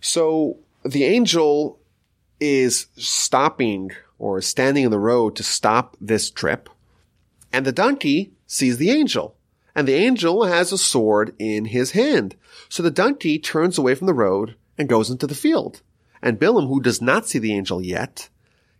[0.00, 1.80] So the angel
[2.40, 6.68] is stopping or standing in the road to stop this trip,
[7.52, 9.36] and the donkey sees the angel
[9.76, 12.34] and the angel has a sword in his hand.
[12.70, 15.82] So the donkey turns away from the road and goes into the field.
[16.22, 18.30] And Bilam, who does not see the angel yet,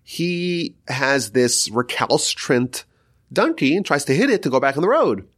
[0.03, 2.87] he has this recalcitrant
[3.31, 5.29] donkey and tries to hit it to go back on the road.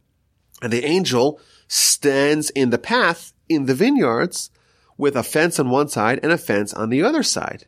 [0.61, 4.51] And the angel stands in the path in the vineyards
[4.99, 7.65] with a fence on one side and a fence on the other side.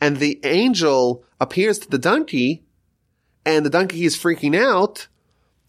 [0.00, 2.64] And the angel appears to the donkey
[3.44, 5.08] and the donkey is freaking out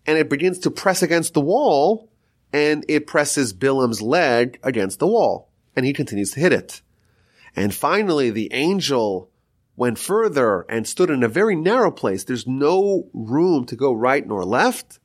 [0.08, 2.10] and it begins to press against the wall
[2.54, 6.82] and it presses Bilam's leg against the wall and he continues to hit it.
[7.58, 9.30] And finally, the angel
[9.76, 12.24] went further and stood in a very narrow place.
[12.24, 15.00] There's no room to go right nor left.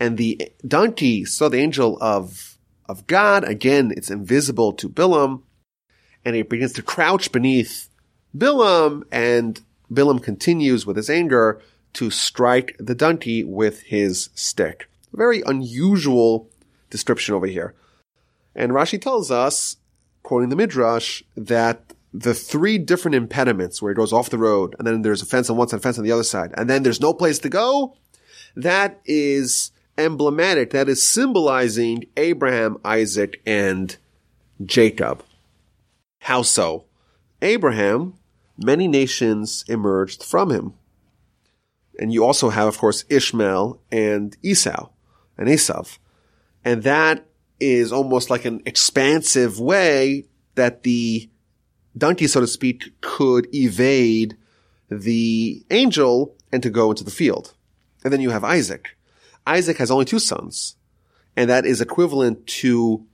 [0.00, 2.47] And the donkey saw the angel of,
[2.88, 3.44] of God.
[3.44, 5.42] Again, it's invisible to Bilam
[6.24, 7.88] and it begins to crouch beneath
[8.36, 11.60] Bilam and Bilam continues with his anger
[11.94, 14.88] to strike the donkey with his stick.
[15.12, 16.50] Very unusual
[16.90, 17.74] description over here.
[18.54, 19.76] And Rashi tells us,
[20.22, 24.86] quoting the Midrash, that the three different impediments where it goes off the road, and
[24.86, 27.00] then there's a fence on one side, fence on the other side, and then there's
[27.00, 27.96] no place to go,
[28.56, 33.96] that is emblematic, that is symbolizing Abraham, Isaac, and
[34.64, 35.24] Jacob.
[36.20, 36.84] How so?
[37.42, 38.14] Abraham,
[38.56, 40.74] many nations emerged from him.
[41.98, 44.88] And you also have, of course, Ishmael and Esau
[45.36, 45.98] and Esav.
[46.64, 47.26] And that
[47.60, 51.28] is almost like an expansive way that the
[51.96, 54.36] donkey, so to speak, could evade
[54.88, 57.54] the angel and to go into the field.
[58.04, 58.96] And then you have Isaac.
[59.48, 60.76] Isaac has only two sons.
[61.36, 63.06] And that is equivalent to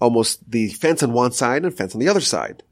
[0.00, 2.62] almost the fence on one side and fence on the other side.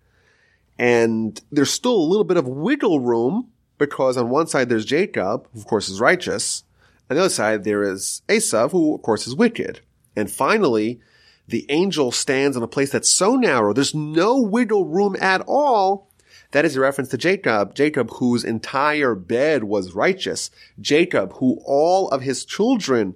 [0.78, 5.48] And there's still a little bit of wiggle room because on one side there's Jacob,
[5.52, 6.64] who of course is righteous.
[7.08, 9.80] On the other side there is Esav, who of course is wicked.
[10.16, 11.00] And finally,
[11.48, 16.09] the angel stands in a place that's so narrow, there's no wiggle room at all,
[16.52, 22.08] That is a reference to Jacob, Jacob whose entire bed was righteous, Jacob who all
[22.08, 23.14] of his children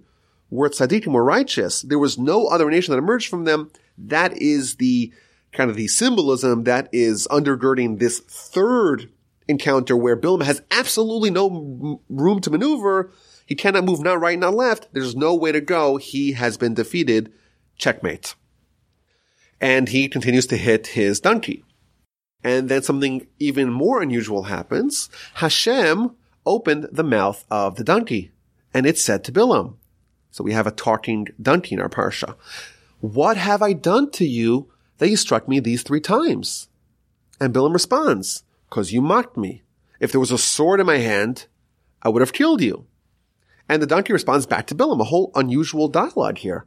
[0.51, 1.82] were tzaddikim, were righteous.
[1.82, 3.70] There was no other nation that emerged from them.
[3.99, 5.12] That is the
[5.53, 9.11] kind of the symbolism that is undergirding this third
[9.49, 13.11] encounter where Bilam has absolutely no room to maneuver.
[13.47, 14.89] He cannot move not right, not left.
[14.93, 15.97] There's no way to go.
[15.97, 17.32] He has been defeated.
[17.76, 18.35] Checkmate.
[19.61, 21.64] And he continues to hit his donkey.
[22.45, 25.09] And then something even more unusual happens.
[25.34, 26.14] Hashem
[26.45, 28.32] opened the mouth of the donkey
[28.74, 29.76] and it said to Bilam.
[30.30, 32.36] So we have a talking donkey in our parsha.
[33.01, 36.68] What have I done to you that you struck me these three times?
[37.40, 39.62] And Bilam responds, cause you mocked me.
[39.99, 41.47] If there was a sword in my hand,
[42.03, 42.86] I would have killed you.
[43.68, 46.66] And the donkey responds back to Bilam, a whole unusual dialogue here.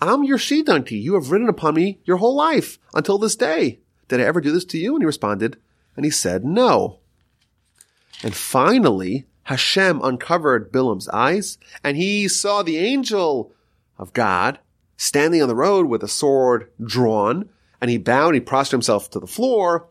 [0.00, 0.98] I'm your she donkey.
[0.98, 3.80] You have ridden upon me your whole life until this day.
[4.08, 4.94] Did I ever do this to you?
[4.94, 5.56] And he responded,
[5.96, 6.98] and he said, no.
[8.22, 13.52] And finally, Hashem uncovered Bilam's eyes, and he saw the angel
[13.98, 14.58] of God
[14.96, 17.48] standing on the road with a sword drawn,
[17.80, 19.88] and he bowed, he prostrated himself to the floor,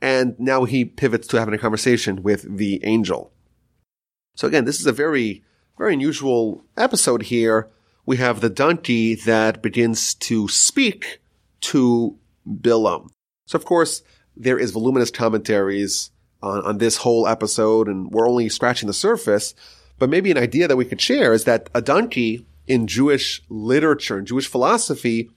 [0.00, 3.32] and now he pivots to having a conversation with the angel.
[4.34, 5.44] So again, this is a very,
[5.78, 7.70] very unusual episode here.
[8.04, 11.20] We have the donkey that begins to speak
[11.62, 13.08] to Bilam.
[13.52, 14.02] So of course,
[14.34, 16.10] there is voluminous commentaries
[16.42, 19.54] on, on this whole episode and we're only scratching the surface.
[19.98, 24.16] But maybe an idea that we could share is that a donkey in Jewish literature
[24.16, 25.30] and Jewish philosophy,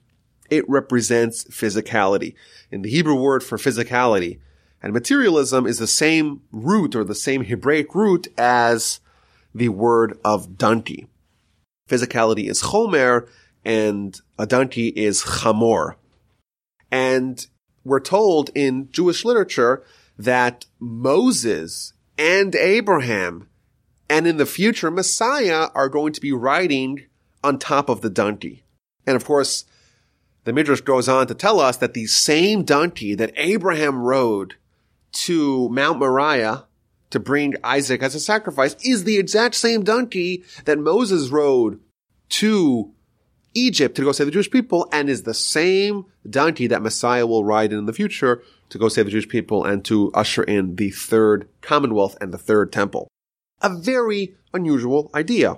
[0.50, 2.36] it represents physicality.
[2.72, 4.40] In the Hebrew word for physicality
[4.82, 9.02] and materialism is the same root or the same Hebraic root as
[9.54, 11.08] the word of donkey.
[11.90, 13.28] Physicality is chomer
[13.66, 15.96] and a donkey is chamor.
[16.90, 17.46] And
[17.86, 19.84] we're told in Jewish literature
[20.18, 23.48] that Moses and Abraham
[24.10, 27.06] and in the future Messiah are going to be riding
[27.44, 28.64] on top of the donkey.
[29.06, 29.66] And of course,
[30.44, 34.56] the Midrash goes on to tell us that the same donkey that Abraham rode
[35.14, 36.66] to Mount Moriah
[37.12, 41.80] to bring Isaac as a sacrifice is the exact same donkey that Moses rode
[42.30, 42.95] to
[43.56, 47.44] Egypt to go save the Jewish people and is the same donkey that Messiah will
[47.44, 50.76] ride in, in the future to go save the Jewish people and to usher in
[50.76, 53.08] the third commonwealth and the third temple.
[53.62, 55.58] A very unusual idea.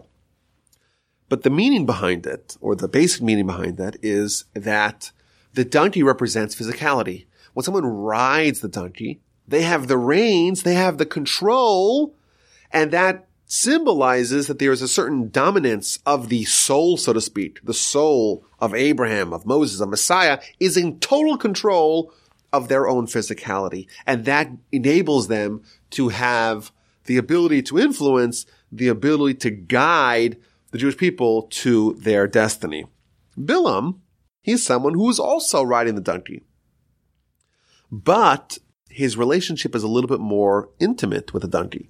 [1.29, 5.11] But the meaning behind it, or the basic meaning behind that, is that
[5.53, 7.25] the donkey represents physicality.
[7.53, 12.15] When someone rides the donkey, they have the reins, they have the control,
[12.71, 17.59] and that symbolizes that there is a certain dominance of the soul, so to speak.
[17.63, 22.13] The soul of Abraham, of Moses, of Messiah is in total control
[22.51, 23.87] of their own physicality.
[24.05, 26.71] And that enables them to have
[27.05, 30.37] the ability to influence, the ability to guide
[30.71, 32.85] the Jewish people to their destiny.
[33.37, 33.99] Bilam,
[34.41, 36.43] he's someone who is also riding the donkey.
[37.89, 38.57] But
[38.89, 41.89] his relationship is a little bit more intimate with the donkey.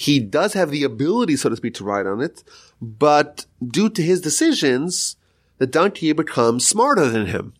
[0.00, 2.42] He does have the ability, so to speak, to ride on it,
[2.80, 5.16] but due to his decisions,
[5.58, 7.52] the donkey becomes smarter than him.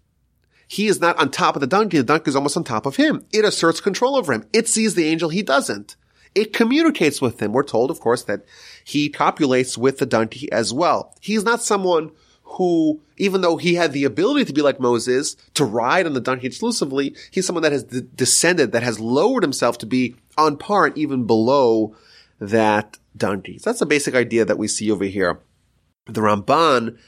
[0.66, 1.98] He is not on top of the donkey.
[1.98, 3.26] The donkey is almost on top of him.
[3.30, 4.46] It asserts control over him.
[4.54, 5.28] It sees the angel.
[5.28, 5.96] He doesn't.
[6.34, 7.52] It communicates with him.
[7.52, 8.46] We're told, of course, that
[8.84, 11.14] he copulates with the donkey as well.
[11.20, 12.10] He's not someone
[12.42, 16.22] who, even though he had the ability to be like Moses, to ride on the
[16.22, 20.56] donkey exclusively, he's someone that has d- descended, that has lowered himself to be on
[20.56, 21.94] par and even below
[22.40, 23.58] that donkey.
[23.58, 25.40] So that's the basic idea that we see over here.
[26.06, 26.98] The Ramban,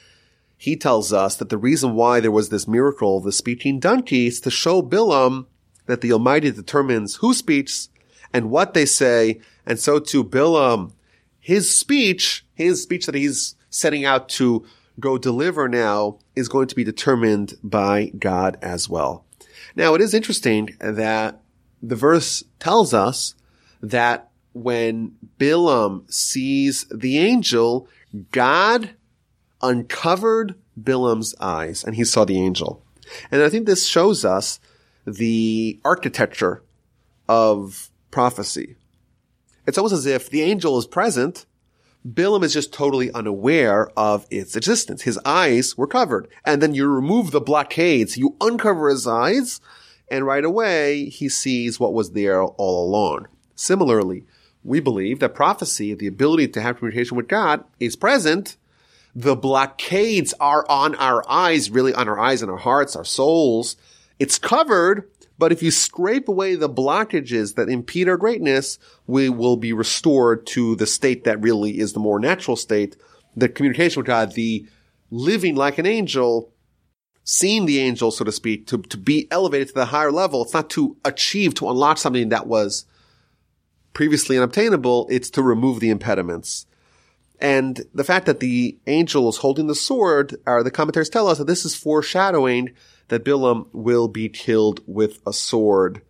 [0.56, 4.26] he tells us that the reason why there was this miracle, of the speaking donkey,
[4.26, 5.46] is to show Bilam
[5.86, 7.88] that the Almighty determines who speaks
[8.32, 9.40] and what they say.
[9.66, 10.92] And so to Bilam,
[11.40, 14.64] his speech, his speech that he's setting out to
[15.00, 19.24] go deliver now is going to be determined by God as well.
[19.74, 21.40] Now it is interesting that
[21.82, 23.34] the verse tells us
[23.80, 27.88] that when Bilam sees the angel,
[28.30, 28.90] God
[29.62, 32.82] uncovered Bilam's eyes and he saw the angel.
[33.30, 34.60] And I think this shows us
[35.06, 36.62] the architecture
[37.28, 38.76] of prophecy.
[39.66, 41.46] It's almost as if the angel is present.
[42.06, 45.02] Bilam is just totally unaware of its existence.
[45.02, 46.28] His eyes were covered.
[46.44, 48.16] And then you remove the blockades.
[48.16, 49.60] You uncover his eyes
[50.10, 53.28] and right away he sees what was there all along.
[53.54, 54.24] Similarly,
[54.64, 58.56] we believe that prophecy, the ability to have communication with God is present.
[59.14, 63.76] The blockades are on our eyes, really on our eyes and our hearts, our souls.
[64.18, 65.10] It's covered,
[65.42, 70.46] But if you scrape away the blockages that impede our greatness, we will be restored
[70.46, 72.94] to the state that really is the more natural state,
[73.34, 74.66] the communication with God, the
[75.10, 76.52] living like an angel,
[77.24, 80.44] seeing the angel, so to speak, to, to be elevated to the higher level.
[80.44, 82.84] It's not to achieve, to unlock something that was
[83.92, 85.06] previously unobtainable.
[85.10, 86.66] It's to remove the impediments.
[87.40, 91.38] And the fact that the angel is holding the sword, or the commentaries tell us
[91.38, 92.70] that this is foreshadowing
[93.08, 96.02] that Bilam will be killed with a sword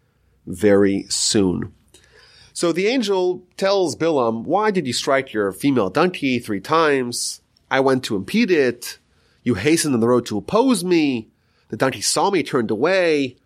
[0.46, 1.72] very soon.
[2.52, 7.40] So the angel tells Bilam, why did you strike your female donkey three times?
[7.70, 8.98] I went to impede it.
[9.42, 11.30] You hastened on the road to oppose me.
[11.70, 13.38] The donkey saw me, turned away.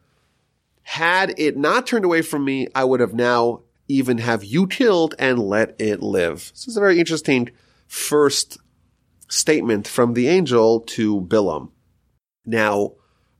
[0.82, 5.14] Had it not turned away from me, I would have now even have you killed
[5.18, 6.51] and let it live.
[6.53, 7.51] This is a very interesting
[7.87, 8.59] first
[9.28, 11.70] statement from the angel to Bilam.
[12.45, 12.93] Now,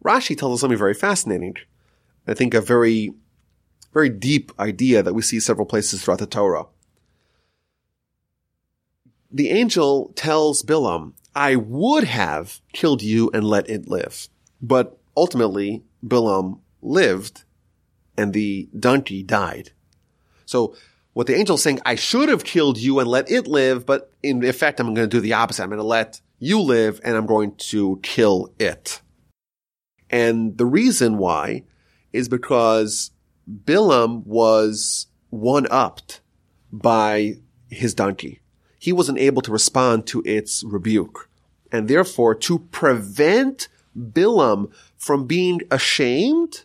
[0.05, 1.57] Rashi tells us something very fascinating.
[2.27, 3.13] I think a very,
[3.93, 6.67] very deep idea that we see several places throughout the Torah.
[9.31, 14.29] The angel tells Bilam, I would have killed you and let it live.
[14.63, 17.45] But ultimately, Bilam lived
[18.17, 19.73] and the donkey died.
[20.47, 20.75] So
[21.13, 24.43] what the angel's saying, I should have killed you and let it live, but in
[24.45, 25.63] effect, I'm going to do the opposite.
[25.63, 29.01] I'm going to let you live and I'm going to kill it.
[30.11, 31.65] And the reason why
[32.13, 33.11] is because
[33.51, 36.21] Bilam was one upped
[36.73, 37.35] by
[37.69, 38.41] his donkey.
[38.79, 41.29] He wasn't able to respond to its rebuke.
[41.73, 46.65] And therefore, to prevent Bilam from being ashamed,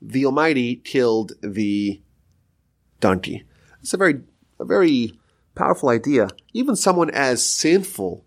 [0.00, 2.02] the Almighty killed the
[3.02, 3.44] donkey.
[3.82, 4.22] It's a very,
[4.58, 5.12] a very
[5.54, 6.28] powerful idea.
[6.54, 8.24] Even someone as sinful,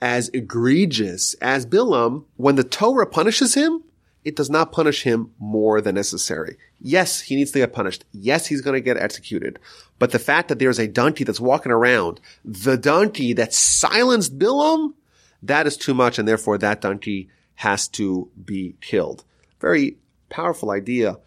[0.00, 3.82] as egregious as Bilam, when the Torah punishes him,
[4.24, 6.56] it does not punish him more than necessary.
[6.80, 8.06] Yes, he needs to get punished.
[8.12, 9.58] Yes, he's going to get executed.
[9.98, 14.94] But the fact that there's a donkey that's walking around, the donkey that silenced Bilam,
[15.42, 19.24] that is too much, and therefore that donkey has to be killed.
[19.60, 19.98] Very
[20.30, 21.18] powerful idea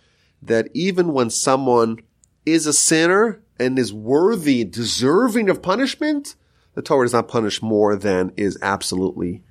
[0.41, 1.99] that even when someone
[2.47, 6.35] is a sinner and is worthy, deserving of punishment,
[6.75, 9.43] the Torah does not punish more than is absolutely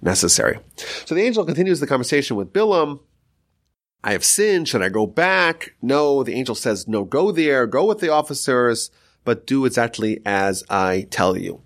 [0.00, 0.58] necessary.
[1.04, 3.00] So the angel continues the conversation with Bilam.
[4.02, 4.68] I have sinned.
[4.68, 5.74] Should I go back?
[5.82, 6.22] No.
[6.22, 8.90] The angel says, no, go there, go with the officers,
[9.24, 11.60] but do exactly as I tell you.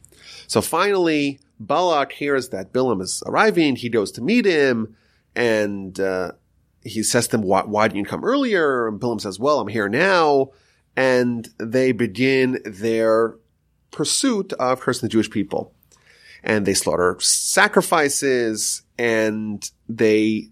[0.49, 3.77] So finally, Balak hears that Bilam is arriving.
[3.77, 4.97] He goes to meet him
[5.37, 6.33] and, uh,
[6.85, 8.89] he says to him, why, why didn't you come earlier?
[8.89, 10.51] And Bilam says, well, I'm here now
[10.97, 13.37] and they begin their
[13.91, 15.75] pursuit of cursing the Jewish people.
[16.45, 20.49] And they slaughter sacrifices and they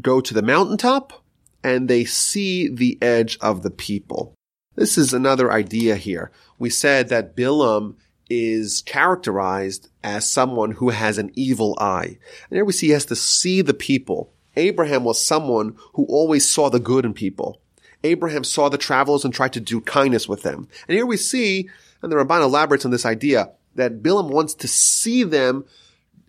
[0.00, 1.24] go to the mountaintop
[1.64, 4.34] and they see the edge of the people.
[4.76, 6.30] This is another idea here.
[6.58, 7.96] We said that Bilam
[8.30, 12.18] is characterized as someone who has an evil eye.
[12.48, 14.32] And here we see he has to see the people.
[14.56, 17.60] Abraham was someone who always saw the good in people.
[18.04, 20.68] Abraham saw the travelers and tried to do kindness with them.
[20.88, 21.68] And here we see,
[22.02, 25.64] and the Ramban elaborates on this idea, that Bilam wants to see them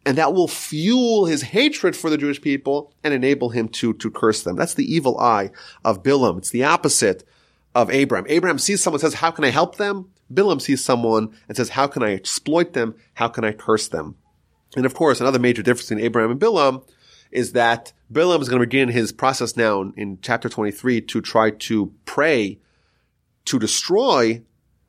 [0.05, 4.09] and that will fuel his hatred for the Jewish people and enable him to, to
[4.09, 4.55] curse them.
[4.55, 5.51] That's the evil eye
[5.85, 6.39] of Bilam.
[6.39, 7.23] It's the opposite
[7.75, 8.25] of Abraham.
[8.27, 10.09] Abraham sees someone says, how can I help them?
[10.33, 12.95] Bilam sees someone and says, how can I exploit them?
[13.13, 14.15] How can I curse them?
[14.75, 16.83] And of course, another major difference between Abraham and Bilam
[17.31, 21.21] is that Bilam is going to begin his process now in, in chapter 23 to
[21.21, 22.59] try to pray
[23.45, 24.41] to destroy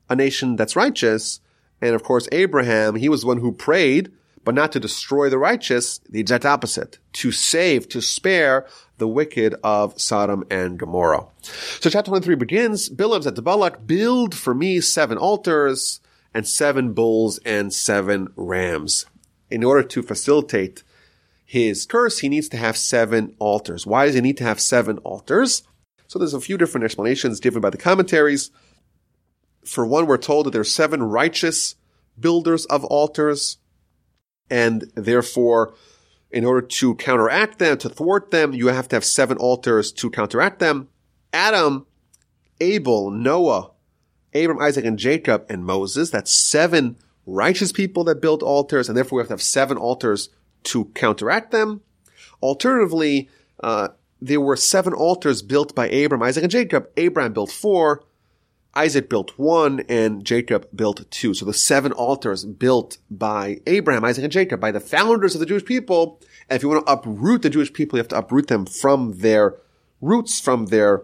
[0.09, 1.39] a nation that's righteous.
[1.81, 4.11] And of course, Abraham, he was the one who prayed,
[4.43, 8.67] but not to destroy the righteous, the exact opposite, to save, to spare
[8.97, 11.25] the wicked of Sodom and Gomorrah.
[11.41, 16.01] So chapter 23 begins, Bilam said to Balak, build for me seven altars
[16.33, 19.05] and seven bulls and seven rams
[19.49, 20.83] in order to facilitate
[21.53, 23.85] his curse, he needs to have seven altars.
[23.85, 25.61] Why does he need to have seven altars?
[26.07, 28.49] So there's a few different explanations given by the commentaries.
[29.63, 31.75] For one, we're told that there are seven righteous
[32.19, 33.57] builders of altars,
[34.49, 35.75] and therefore,
[36.31, 40.09] in order to counteract them, to thwart them, you have to have seven altars to
[40.09, 40.89] counteract them.
[41.31, 41.85] Adam,
[42.61, 43.69] Abel, Noah,
[44.33, 46.09] Abram, Isaac, and Jacob, and Moses.
[46.09, 46.97] That's seven
[47.27, 50.29] righteous people that built altars, and therefore we have to have seven altars
[50.65, 51.81] to counteract them.
[52.41, 53.29] Alternatively,
[53.63, 53.89] uh,
[54.21, 56.89] there were seven altars built by Abram, Isaac, and Jacob.
[56.97, 58.03] Abraham built four,
[58.75, 61.33] Isaac built one, and Jacob built two.
[61.33, 65.45] So the seven altars built by Abraham, Isaac, and Jacob, by the founders of the
[65.45, 66.19] Jewish people.
[66.49, 69.19] And if you want to uproot the Jewish people, you have to uproot them from
[69.19, 69.57] their
[70.01, 71.03] roots from their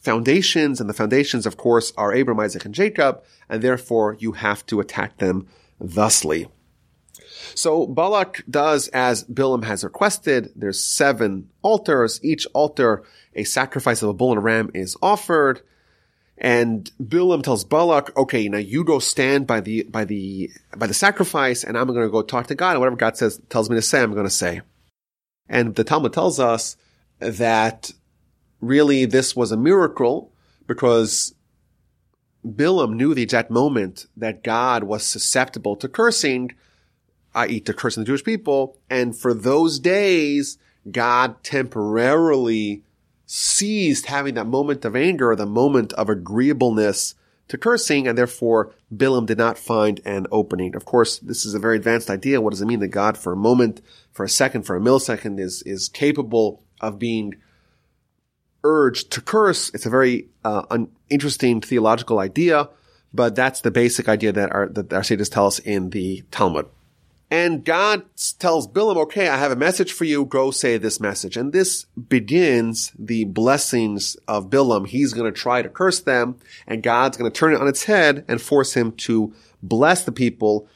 [0.00, 4.64] foundations, and the foundations, of course, are Abraham, Isaac, and Jacob, and therefore you have
[4.66, 5.48] to attack them
[5.80, 6.48] thusly.
[7.54, 10.52] So Balak does as Bilam has requested.
[10.56, 12.20] There's seven altars.
[12.22, 13.02] Each altar,
[13.34, 15.62] a sacrifice of a bull and a ram is offered.
[16.38, 20.94] And Bilam tells Balak, okay, now you go stand by the, by the, by the
[20.94, 23.76] sacrifice and I'm going to go talk to God and whatever God says, tells me
[23.76, 24.60] to say, I'm going to say.
[25.48, 26.76] And the Talmud tells us
[27.18, 27.92] that
[28.60, 30.32] really this was a miracle
[30.66, 31.34] because
[32.46, 36.54] Bilam knew the exact moment that God was susceptible to cursing,
[37.36, 37.60] i.e.
[37.60, 38.78] to cursing the Jewish people.
[38.90, 40.58] And for those days,
[40.90, 42.82] God temporarily
[43.26, 47.14] ceased having that moment of anger the moment of agreeableness
[47.48, 50.74] to cursing, and therefore Bilam did not find an opening.
[50.74, 52.40] Of course, this is a very advanced idea.
[52.40, 53.80] What does it mean that God for a moment,
[54.12, 57.34] for a second, for a millisecond is, is capable of being
[58.64, 59.70] urged to curse?
[59.74, 60.78] It's a very uh,
[61.08, 62.68] interesting theological idea,
[63.14, 66.66] but that's the basic idea that our, that our sages tell us in the Talmud.
[67.30, 68.04] And God
[68.38, 70.24] tells Bilam, okay, I have a message for you.
[70.24, 71.36] Go say this message.
[71.36, 74.86] And this begins the blessings of Bilam.
[74.86, 76.36] He's going to try to curse them
[76.68, 80.12] and God's going to turn it on its head and force him to bless the
[80.12, 80.68] people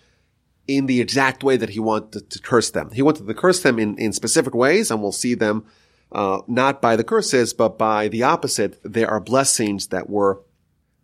[0.67, 2.91] in the exact way that he wanted to curse them.
[2.93, 5.65] He wanted to curse them in, in specific ways and we'll see them,
[6.11, 8.81] uh, not by the curses, but by the opposite.
[8.83, 10.41] There are blessings that were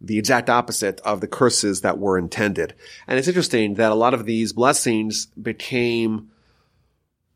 [0.00, 2.74] the exact opposite of the curses that were intended.
[3.06, 6.30] And it's interesting that a lot of these blessings became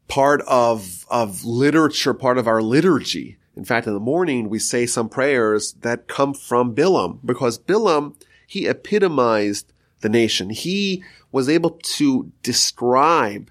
[0.09, 3.39] part of, of literature, part of our liturgy.
[3.57, 8.15] In fact, in the morning, we say some prayers that come from Bilam because Bilam,
[8.47, 10.51] he epitomized the nation.
[10.51, 13.51] He was able to describe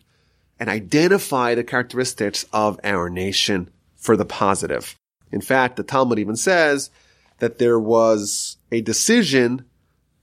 [0.59, 4.95] and identify the characteristics of our nation for the positive.
[5.31, 6.89] In fact, the Talmud even says
[7.39, 9.65] that there was a decision,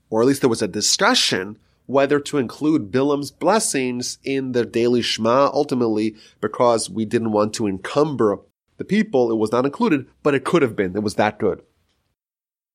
[0.09, 5.01] or at least there was a discussion, whether to include Bilam's blessings in the daily
[5.01, 8.39] Shema ultimately because we didn't want to encumber
[8.77, 9.31] the people.
[9.31, 10.95] It was not included, but it could have been.
[10.95, 11.61] It was that good.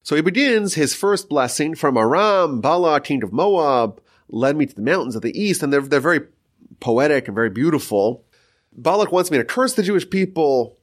[0.02, 4.74] So he begins his first blessing from Aram, Balak, king of Moab, led me to
[4.74, 6.22] the mountains of the east, and they're, they're very
[6.80, 8.24] poetic and very beautiful.
[8.72, 10.78] Balak wants me to curse the Jewish people.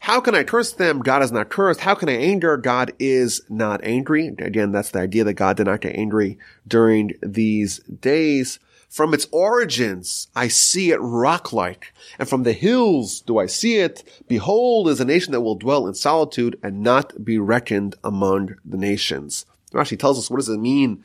[0.00, 1.00] How can I curse them?
[1.00, 1.80] God is not cursed.
[1.80, 2.56] How can I anger?
[2.56, 4.28] God is not angry.
[4.38, 8.58] Again, that's the idea that God did not get angry during these days.
[8.88, 11.92] From its origins, I see it rock-like.
[12.18, 14.02] And from the hills do I see it.
[14.26, 18.78] Behold is a nation that will dwell in solitude and not be reckoned among the
[18.78, 19.44] nations.
[19.72, 21.04] Rashi tells us what does it mean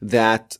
[0.00, 0.56] that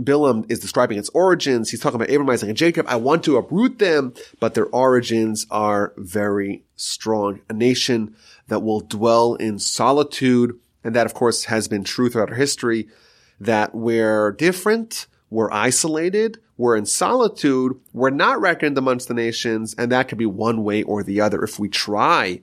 [0.00, 1.70] Bilam is describing its origins.
[1.70, 2.86] He's talking about Abraham, Isaac, and Jacob.
[2.88, 7.40] I want to uproot them, but their origins are very strong.
[7.48, 8.14] A nation
[8.48, 10.58] that will dwell in solitude.
[10.84, 12.88] And that, of course, has been true throughout our history
[13.40, 19.92] that we're different, we're isolated, we're in solitude, we're not reckoned amongst the nations, and
[19.92, 21.42] that could be one way or the other.
[21.42, 22.40] If we try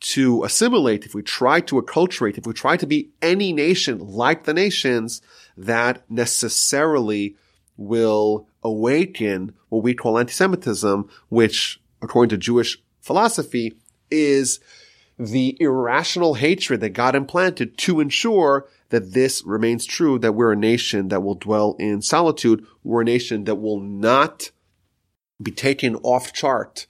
[0.00, 4.44] to assimilate, if we try to acculturate, if we try to be any nation like
[4.44, 5.20] the nations,
[5.56, 7.36] that necessarily
[7.76, 13.74] will awaken what we call anti-Semitism, which, according to Jewish philosophy,
[14.10, 14.60] is
[15.18, 20.56] the irrational hatred that God implanted to ensure that this remains true, that we're a
[20.56, 22.64] nation that will dwell in solitude.
[22.84, 24.50] We're a nation that will not
[25.42, 26.86] be taken off chart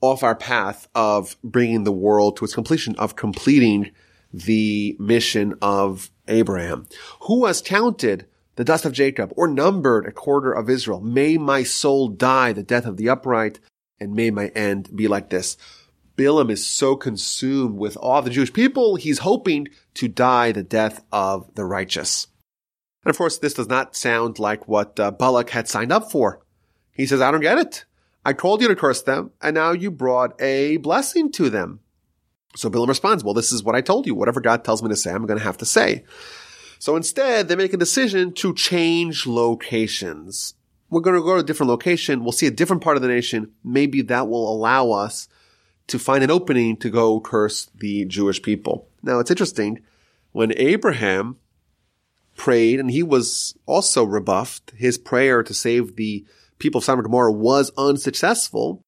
[0.00, 3.90] off our path of bringing the world to its completion, of completing
[4.32, 6.86] the mission of Abraham.
[7.22, 11.00] Who has counted the dust of Jacob or numbered a quarter of Israel?
[11.00, 13.60] May my soul die the death of the upright
[14.00, 15.56] and may my end be like this.
[16.16, 21.04] Bilam is so consumed with all the Jewish people, he's hoping to die the death
[21.12, 22.26] of the righteous.
[23.04, 26.40] And of course, this does not sound like what uh, Balak had signed up for.
[26.90, 27.84] He says, I don't get it.
[28.24, 31.80] I called you to curse them, and now you brought a blessing to them.
[32.56, 34.14] So Bilam responds, well, this is what I told you.
[34.14, 36.04] Whatever God tells me to say, I'm going to have to say.
[36.78, 40.54] So instead, they make a decision to change locations.
[40.88, 42.22] We're going to go to a different location.
[42.22, 43.52] We'll see a different part of the nation.
[43.62, 45.28] Maybe that will allow us
[45.88, 48.88] to find an opening to go curse the Jewish people.
[49.02, 49.82] Now, it's interesting.
[50.32, 51.36] When Abraham
[52.36, 56.24] prayed, and he was also rebuffed, his prayer to save the
[56.58, 58.84] people of Sodom and Gomorrah was unsuccessful,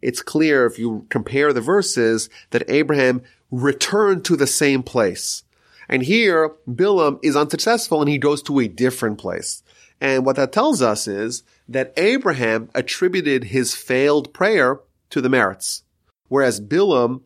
[0.00, 5.42] it's clear if you compare the verses that Abraham returned to the same place.
[5.88, 9.62] And here, Bilam is unsuccessful and he goes to a different place.
[10.00, 14.80] And what that tells us is that Abraham attributed his failed prayer
[15.10, 15.82] to the merits,
[16.28, 17.22] whereas Bilam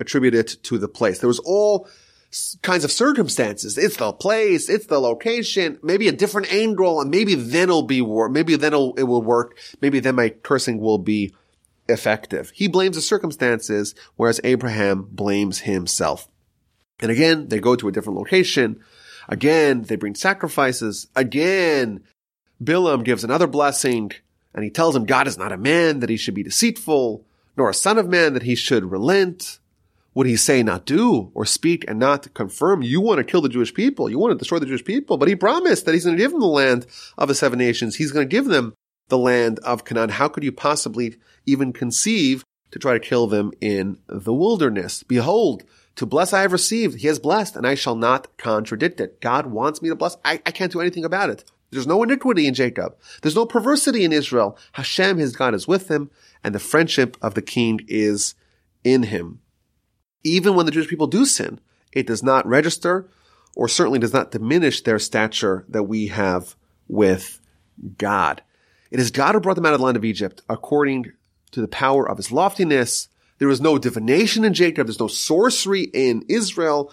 [0.00, 1.18] attributed it to the place.
[1.18, 1.88] There was all
[2.62, 3.78] kinds of circumstances.
[3.78, 8.00] It's the place, it's the location, maybe a different angle, and maybe then it'll be
[8.00, 8.28] war.
[8.28, 9.56] Maybe then it'll, it will work.
[9.80, 11.34] Maybe then my cursing will be
[11.88, 12.50] effective.
[12.54, 16.28] He blames the circumstances, whereas Abraham blames himself.
[17.00, 18.80] And again, they go to a different location.
[19.28, 21.08] Again, they bring sacrifices.
[21.16, 22.04] Again,
[22.62, 24.12] Bilam gives another blessing,
[24.54, 27.24] and he tells him God is not a man that he should be deceitful,
[27.56, 29.58] nor a son of man that he should relent.
[30.14, 32.82] Would he say not do or speak and not confirm?
[32.82, 34.08] You want to kill the Jewish people.
[34.08, 35.16] You want to destroy the Jewish people.
[35.16, 36.86] But he promised that he's going to give them the land
[37.18, 37.96] of the seven nations.
[37.96, 38.74] He's going to give them
[39.08, 40.10] the land of Canaan.
[40.10, 45.02] How could you possibly even conceive to try to kill them in the wilderness?
[45.02, 45.64] Behold,
[45.96, 47.00] to bless I have received.
[47.00, 49.20] He has blessed and I shall not contradict it.
[49.20, 50.16] God wants me to bless.
[50.24, 51.44] I, I can't do anything about it.
[51.70, 52.96] There's no iniquity in Jacob.
[53.22, 54.56] There's no perversity in Israel.
[54.72, 56.10] Hashem, his God, is with him
[56.42, 58.34] and the friendship of the king is
[58.84, 59.40] in him
[60.24, 61.60] even when the Jewish people do sin,
[61.92, 63.08] it does not register
[63.54, 66.56] or certainly does not diminish their stature that we have
[66.88, 67.40] with
[67.98, 68.42] God.
[68.94, 71.10] It is God who brought them out of the land of Egypt according
[71.50, 73.08] to the power of his loftiness.
[73.38, 74.86] There is no divination in Jacob.
[74.86, 76.92] There's no sorcery in Israel.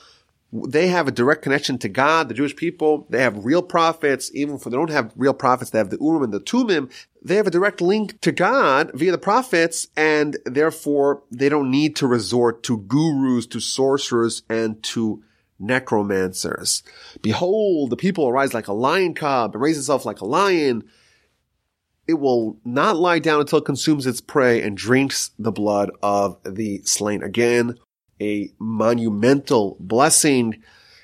[0.52, 3.06] They have a direct connection to God, the Jewish people.
[3.12, 4.32] They have real prophets.
[4.34, 6.90] Even if they don't have real prophets, they have the Urim and the Tumim
[7.24, 11.96] they have a direct link to God via the prophets, and therefore they don't need
[11.98, 15.24] to resort to gurus, to sorcerers, and to
[15.60, 16.82] necromancers.
[17.22, 20.84] Behold, the people arise like a lion cub and raise itself like a lion.
[22.08, 26.38] It will not lie down until it consumes its prey and drinks the blood of
[26.44, 27.24] the slain.
[27.24, 27.76] Again,
[28.20, 30.62] a monumental blessing.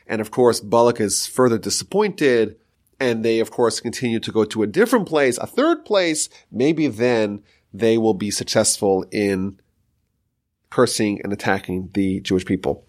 [0.07, 2.57] And of course, Balak is further disappointed
[2.99, 6.87] and they of course continue to go to a different place, a third place, maybe
[6.87, 7.43] then
[7.73, 9.59] they will be successful in
[10.69, 12.85] cursing and attacking the Jewish people.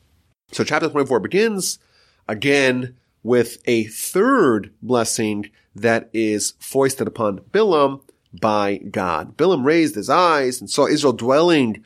[0.53, 1.79] So chapter 24 begins
[2.27, 5.51] again with a third blessing
[5.81, 8.03] that is foisted upon Bilam
[8.41, 9.37] by God.
[9.37, 11.85] Bilam raised his eyes and saw Israel dwelling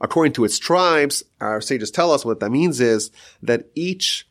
[0.00, 1.22] according to its tribes.
[1.40, 3.10] Our sages tell us what that means is
[3.42, 4.28] that each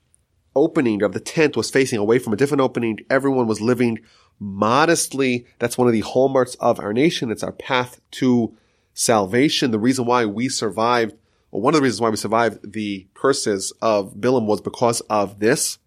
[0.56, 3.00] opening of the tent was facing away from a different opening.
[3.10, 4.00] Everyone was living
[4.40, 5.46] modestly.
[5.60, 7.32] That's one of the hallmarks of our nation.
[7.32, 8.56] It's our path to
[8.94, 9.72] salvation.
[9.72, 11.16] The reason why we survived,
[11.52, 15.40] or one of the reasons why we survived the curses of Bilam was because of
[15.40, 15.78] this.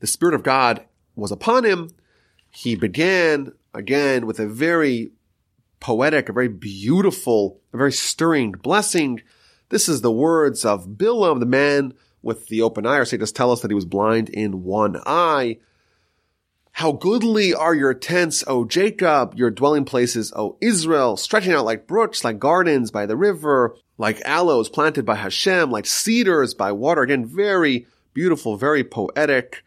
[0.00, 0.84] The Spirit of God
[1.14, 1.90] was upon him.
[2.56, 5.12] He began again with a very
[5.78, 9.20] poetic, a very beautiful, a very stirring blessing.
[9.68, 11.92] This is the words of Bilam, the man
[12.22, 15.58] with the open eye, say, just tell us that he was blind in one eye.
[16.72, 21.86] How goodly are your tents, O Jacob, your dwelling places, O Israel, stretching out like
[21.86, 27.02] brooks, like gardens by the river, like aloes planted by Hashem, like cedars by water.
[27.02, 29.62] Again, very beautiful, very poetic,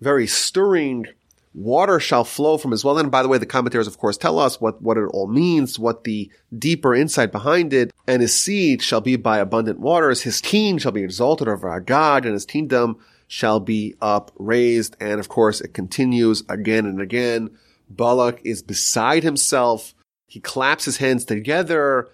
[0.00, 1.08] very stirring
[1.54, 2.98] water shall flow from his well.
[2.98, 5.78] And by the way, the commentators, of course, tell us what, what it all means,
[5.78, 7.92] what the deeper insight behind it.
[8.06, 10.22] And his seed shall be by abundant waters.
[10.22, 12.98] His king shall be exalted over our God and his kingdom
[13.28, 14.96] shall be upraised.
[15.00, 17.56] And of course, it continues again and again.
[17.88, 19.94] Balak is beside himself.
[20.26, 22.08] He claps his hands together.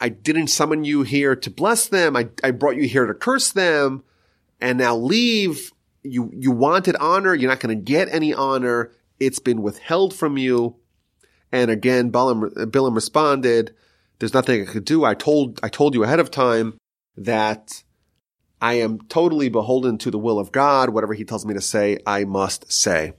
[0.00, 2.16] I didn't summon you here to bless them.
[2.16, 4.04] I, I brought you here to curse them
[4.60, 5.72] and now leave
[6.02, 8.92] you you wanted honor, you're not going to get any honor.
[9.18, 10.76] It's been withheld from you.
[11.52, 13.74] And again, Bilam, Bilam responded,
[14.18, 15.04] "There's nothing I could do.
[15.04, 16.78] I told I told you ahead of time
[17.16, 17.82] that
[18.60, 20.90] I am totally beholden to the will of God.
[20.90, 23.14] Whatever He tells me to say, I must say."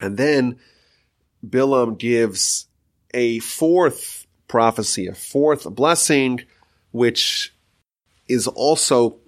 [0.00, 0.58] And then
[1.44, 2.68] Bilam gives
[3.12, 6.40] a fourth prophecy, a fourth blessing,
[6.90, 7.54] which
[8.28, 9.18] is also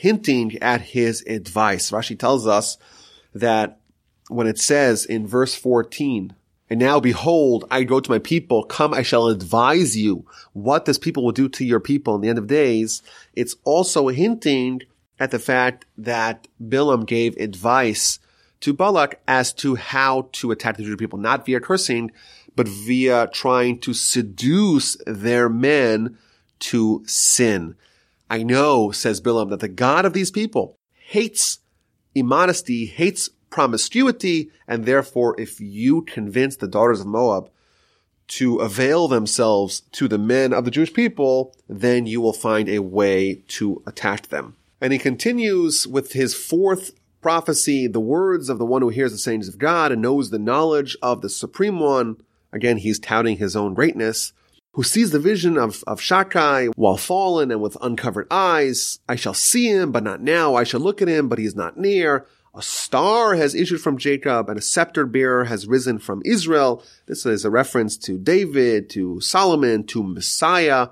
[0.00, 1.90] hinting at his advice.
[1.90, 2.78] Rashi tells us
[3.34, 3.80] that
[4.28, 6.34] when it says in verse 14,
[6.70, 10.24] and now behold, I go to my people, come, I shall advise you
[10.54, 13.02] what this people will do to your people in the end of days.
[13.34, 14.84] It's also hinting
[15.18, 18.20] at the fact that Bilam gave advice
[18.60, 22.10] to Balak as to how to attack the Jewish people, not via cursing,
[22.56, 26.16] but via trying to seduce their men
[26.60, 27.74] to sin.
[28.30, 31.58] I know, says Bilam, that the God of these people hates
[32.14, 37.50] immodesty, hates promiscuity, and therefore if you convince the daughters of Moab
[38.28, 42.78] to avail themselves to the men of the Jewish people, then you will find a
[42.78, 44.54] way to attack them.
[44.80, 49.18] And he continues with his fourth prophecy, the words of the one who hears the
[49.18, 52.18] sayings of God and knows the knowledge of the Supreme One.
[52.52, 54.32] Again, he's touting his own greatness.
[54.72, 59.00] Who sees the vision of, of Shakai while fallen and with uncovered eyes.
[59.08, 60.54] I shall see him, but not now.
[60.54, 62.26] I shall look at him, but he is not near.
[62.54, 66.82] A star has issued from Jacob and a scepter bearer has risen from Israel.
[67.06, 70.88] This is a reference to David, to Solomon, to Messiah.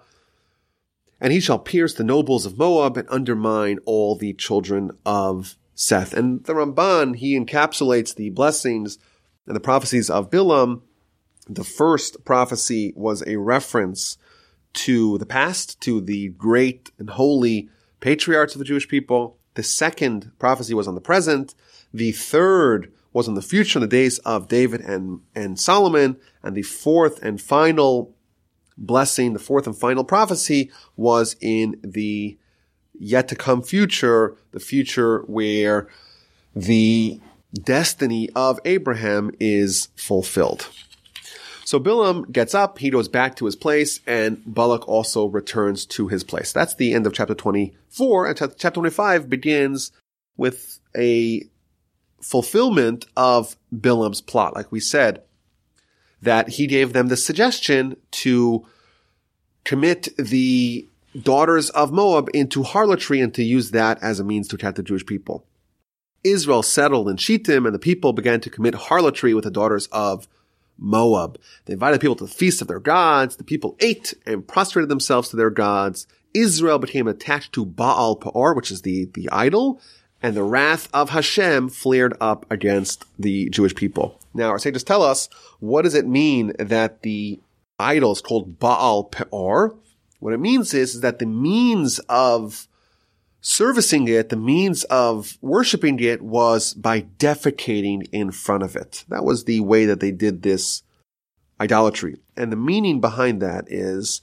[1.21, 6.15] And he shall pierce the nobles of Moab and undermine all the children of Seth.
[6.15, 8.99] And the Ramban, he encapsulates the blessings
[9.47, 10.83] and the prophecies of Bilam
[11.49, 14.19] the first prophecy was a reference
[14.75, 17.69] to the past, to the great and holy
[18.01, 19.39] patriarchs of the Jewish people.
[19.55, 21.55] The second prophecy was on the present.
[21.93, 26.19] The third was on the future in the days of David and, and Solomon.
[26.43, 28.15] And the fourth and final
[28.77, 32.39] blessing, the fourth and final prophecy was in the
[32.95, 35.89] yet to come future, the future where
[36.55, 37.21] the
[37.55, 40.69] destiny of Abraham is fulfilled.
[41.69, 46.09] So Bilam gets up, he goes back to his place, and Balak also returns to
[46.09, 46.51] his place.
[46.51, 49.93] That's the end of chapter 24, and chapter 25 begins
[50.39, 51.43] with a
[52.23, 54.55] fulfillment of Bilam's plot.
[54.55, 55.25] Like we said,
[56.23, 58.65] that he gave them the suggestion to
[59.65, 60.89] commit the
[61.21, 64.83] daughters of Moab into harlotry and to use that as a means to attack the
[64.83, 65.45] Jewish people.
[66.25, 70.27] Israel settled in Shittim and the people began to commit harlotry with the daughters of
[70.79, 71.39] Moab.
[71.65, 73.37] They invited people to the feast of their gods.
[73.37, 76.07] The people ate and prostrated themselves to their gods.
[76.35, 79.81] Israel became attached to Baal Peor, which is the, the idol,
[80.23, 84.21] and the wrath of Hashem flared up against the Jewish people.
[84.35, 87.41] Now, our sages tell us, what does it mean that the
[87.79, 89.75] idol is called Baal Peor?
[90.21, 92.69] What it means is, is that the means of
[93.41, 99.05] servicing it, the means of worshiping it was by defecating in front of it.
[99.09, 100.83] That was the way that they did this
[101.61, 102.19] idolatry.
[102.37, 104.21] And the meaning behind that is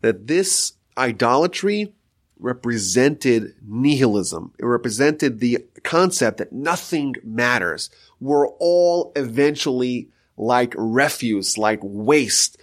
[0.00, 1.92] that this idolatry
[2.38, 4.52] represented nihilism.
[4.58, 7.90] It represented the concept that nothing matters.
[8.20, 12.58] We're all eventually like refuse, like waste.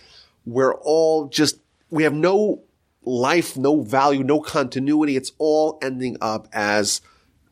[0.45, 2.61] We're all just, we have no
[3.05, 5.15] life, no value, no continuity.
[5.15, 7.01] It's all ending up as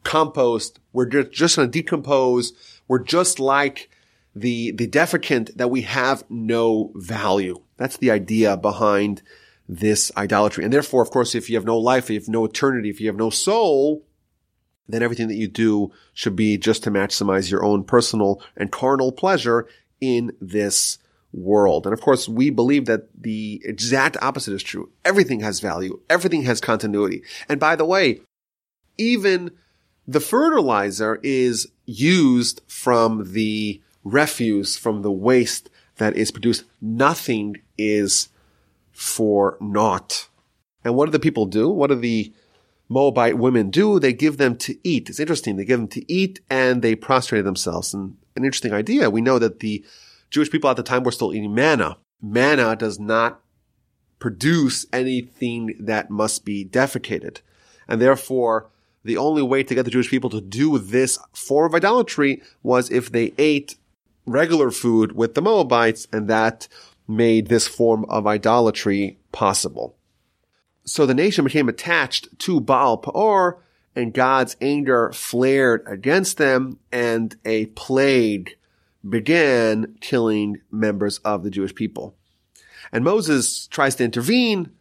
[0.04, 0.80] compost.
[0.91, 2.54] We're just, going to decompose.
[2.88, 3.89] We're just like
[4.36, 7.62] the, the defecant that we have no value.
[7.78, 9.22] That's the idea behind
[9.68, 10.64] this idolatry.
[10.64, 12.99] And therefore, of course, if you have no life, if you have no eternity, if
[12.99, 14.04] you have no soul,
[14.88, 19.12] then everything that you do should be just to maximize your own personal and carnal
[19.12, 19.68] pleasure
[20.01, 20.97] in this
[21.34, 21.86] world.
[21.86, 24.90] And of course, we believe that the exact opposite is true.
[25.04, 26.00] Everything has value.
[26.10, 27.24] Everything has continuity.
[27.50, 28.22] And by the way,
[28.98, 29.52] even
[30.08, 36.66] the fertilizer is used from the refuse, from the waste that is produced.
[36.82, 38.30] Nothing is
[38.92, 40.28] for naught.
[40.84, 41.70] And what do the people do?
[41.70, 42.34] What do the
[42.90, 44.00] Moabite women do?
[44.00, 45.10] They give them to eat.
[45.10, 45.56] It's interesting.
[45.56, 47.94] They give them to eat and they prostrate themselves.
[47.94, 49.10] And an interesting idea.
[49.10, 49.84] We know that the
[50.34, 51.98] Jewish people at the time were still eating manna.
[52.20, 53.40] Manna does not
[54.18, 57.42] produce anything that must be defecated.
[57.88, 58.72] And therefore,
[59.04, 62.90] the only way to get the Jewish people to do this form of idolatry was
[62.90, 63.76] if they ate
[64.26, 66.68] regular food with the Moabites, and that
[67.08, 69.96] made this form of idolatry possible.
[70.84, 73.62] So the nation became attached to Baal Peor,
[73.96, 78.56] and God's anger flared against them, and a plague
[79.08, 82.16] began killing members of the Jewish people.
[82.91, 84.72] And Moses tries to intervene,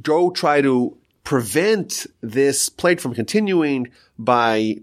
[0.00, 4.76] go try to prevent this plague from continuing by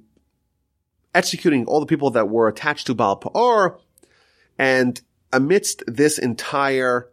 [1.13, 3.80] executing all the people that were attached to Baal Peor.
[4.57, 5.01] And
[5.34, 7.09] amidst this entire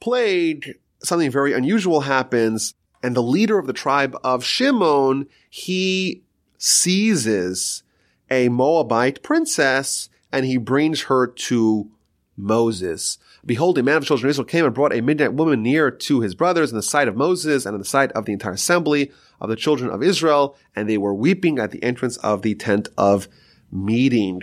[0.00, 2.74] plague, something very unusual happens.
[3.02, 6.22] And the leader of the tribe of Shimon, he
[6.58, 7.82] seizes
[8.30, 11.90] a Moabite princess and he brings her to
[12.36, 13.18] Moses.
[13.44, 15.90] Behold, a man of the children of Israel came and brought a Midianite woman near
[15.90, 18.52] to his brothers in the sight of Moses and in the sight of the entire
[18.52, 19.10] assembly
[19.40, 22.88] of the children of Israel, and they were weeping at the entrance of the tent
[22.98, 23.28] of
[23.70, 24.42] meeting.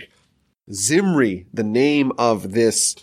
[0.72, 2.96] Zimri, the name of this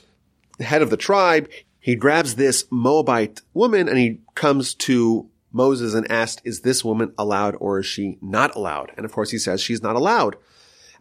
[0.59, 6.09] head of the tribe, he grabs this Moabite woman and he comes to Moses and
[6.11, 8.91] asks, is this woman allowed or is she not allowed?
[8.95, 10.35] And of course he says she's not allowed.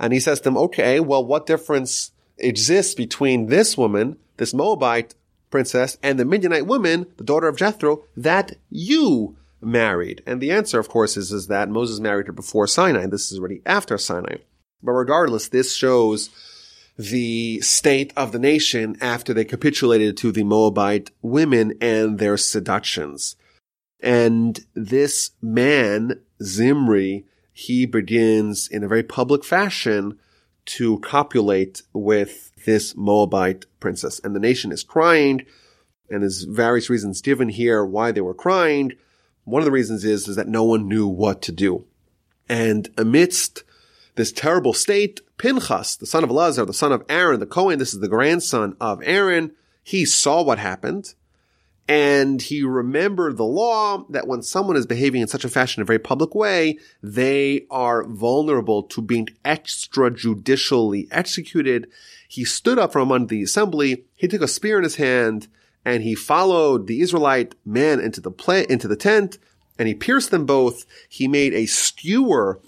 [0.01, 5.15] And he says to them, okay, well, what difference exists between this woman, this Moabite
[5.51, 10.23] princess, and the Midianite woman, the daughter of Jethro, that you married?
[10.27, 13.07] And the answer, of course, is, is that Moses married her before Sinai.
[13.07, 14.37] This is already after Sinai.
[14.83, 16.31] But regardless, this shows
[16.97, 23.37] the state of the nation after they capitulated to the Moabite women and their seductions.
[24.03, 27.27] And this man, Zimri,
[27.61, 30.19] he begins in a very public fashion
[30.65, 34.19] to copulate with this Moabite princess.
[34.25, 35.45] And the nation is crying,
[36.09, 38.93] and there's various reasons given here why they were crying.
[39.45, 41.85] One of the reasons is, is that no one knew what to do.
[42.49, 43.63] And amidst
[44.15, 47.93] this terrible state, Pinchas, the son of Elazar, the son of Aaron, the Cohen, this
[47.93, 49.53] is the grandson of Aaron,
[49.83, 51.15] he saw what happened.
[51.91, 55.83] And he remembered the law that when someone is behaving in such a fashion, in
[55.83, 61.91] a very public way, they are vulnerable to being extrajudicially executed.
[62.29, 64.05] He stood up from among the assembly.
[64.15, 65.49] He took a spear in his hand
[65.85, 69.39] and he followed the Israelite man into the into the tent
[69.77, 70.87] and he pierced them both.
[71.09, 72.61] He made a skewer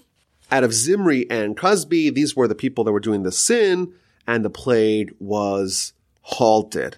[0.51, 3.93] out of Zimri and Cozbi, these were the people that were doing the sin,
[4.27, 5.93] and the plague was
[6.23, 6.97] halted.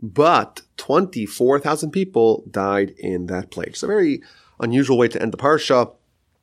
[0.00, 3.68] But 24,000 people died in that plague.
[3.68, 4.22] It's a very
[4.60, 5.94] unusual way to end the parsha.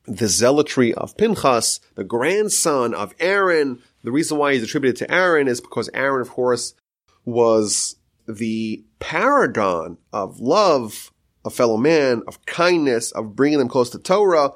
[0.06, 3.80] The zealotry of Pinchas, the grandson of Aaron.
[4.02, 6.74] The reason why he's attributed to Aaron is because Aaron, of course,
[7.24, 7.96] was
[8.28, 11.10] the paragon of love,
[11.44, 14.50] of fellow man, of kindness, of bringing them close to Torah.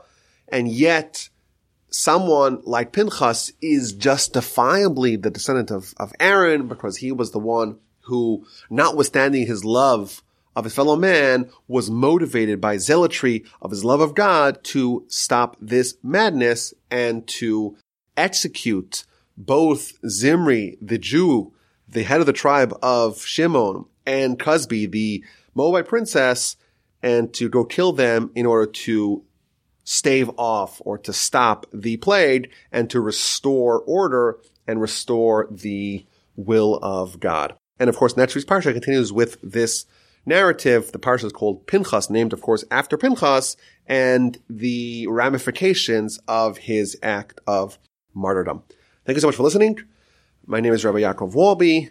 [0.49, 1.31] And yet
[1.91, 7.79] someone like Pinchas is justifiably the descendant of, of Aaron because he was the one
[8.09, 10.23] who, notwithstanding his love
[10.57, 15.57] of his fellow man, was motivated by zealotry of his love of God to stop
[15.61, 17.77] this madness and to
[18.17, 19.05] execute
[19.37, 21.53] both Zimri, the Jew,
[21.89, 26.57] the head of the tribe of Shimon, and Cozbi, the Moabite princess,
[27.03, 29.25] and to go kill them in order to
[29.85, 36.05] stave off or to stop the plague and to restore order and restore the
[36.37, 37.55] will of God.
[37.79, 39.87] And of course, next week's parsha continues with this
[40.27, 40.93] narrative.
[40.93, 43.57] The parsha is called Pinchas, named of course after Pinchas,
[43.87, 47.79] and the ramifications of his act of
[48.15, 48.63] martyrdom.
[49.05, 49.79] Thank you so much for listening.
[50.47, 51.91] My name is Rabbi Yaakov Wolbe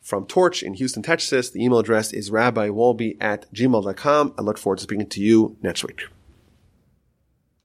[0.00, 1.50] from Torch in Houston, Texas.
[1.50, 4.34] The email address is rabbiwolbe at gmail.com.
[4.38, 6.08] I look forward to speaking to you next week.